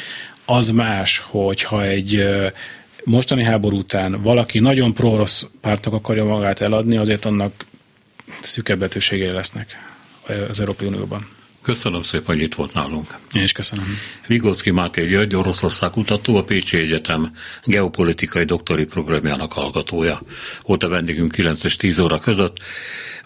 [0.44, 2.28] Az más, hogyha egy
[3.04, 7.64] mostani háború után valaki nagyon pro-orosz pártnak akarja magát eladni, azért annak
[8.42, 8.92] szükebb
[9.32, 9.66] lesznek
[10.48, 11.40] az Európai Unióban.
[11.62, 13.14] Köszönöm szépen, hogy itt volt nálunk.
[13.32, 13.96] Én is köszönöm.
[14.26, 20.20] Vigocki Máté György, Oroszország kutató, a Pécsi Egyetem geopolitikai doktori programjának hallgatója.
[20.62, 22.56] Volt a vendégünk 9 és 10 óra között.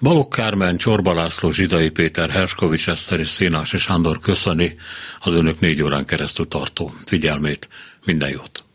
[0.01, 4.77] Balogh Kármen, Csorba László, Zsidai Péter, Herskovics Eszter és Szénás és Sándor köszöni
[5.21, 7.69] az önök négy órán keresztül tartó figyelmét.
[8.05, 8.66] Minden jót!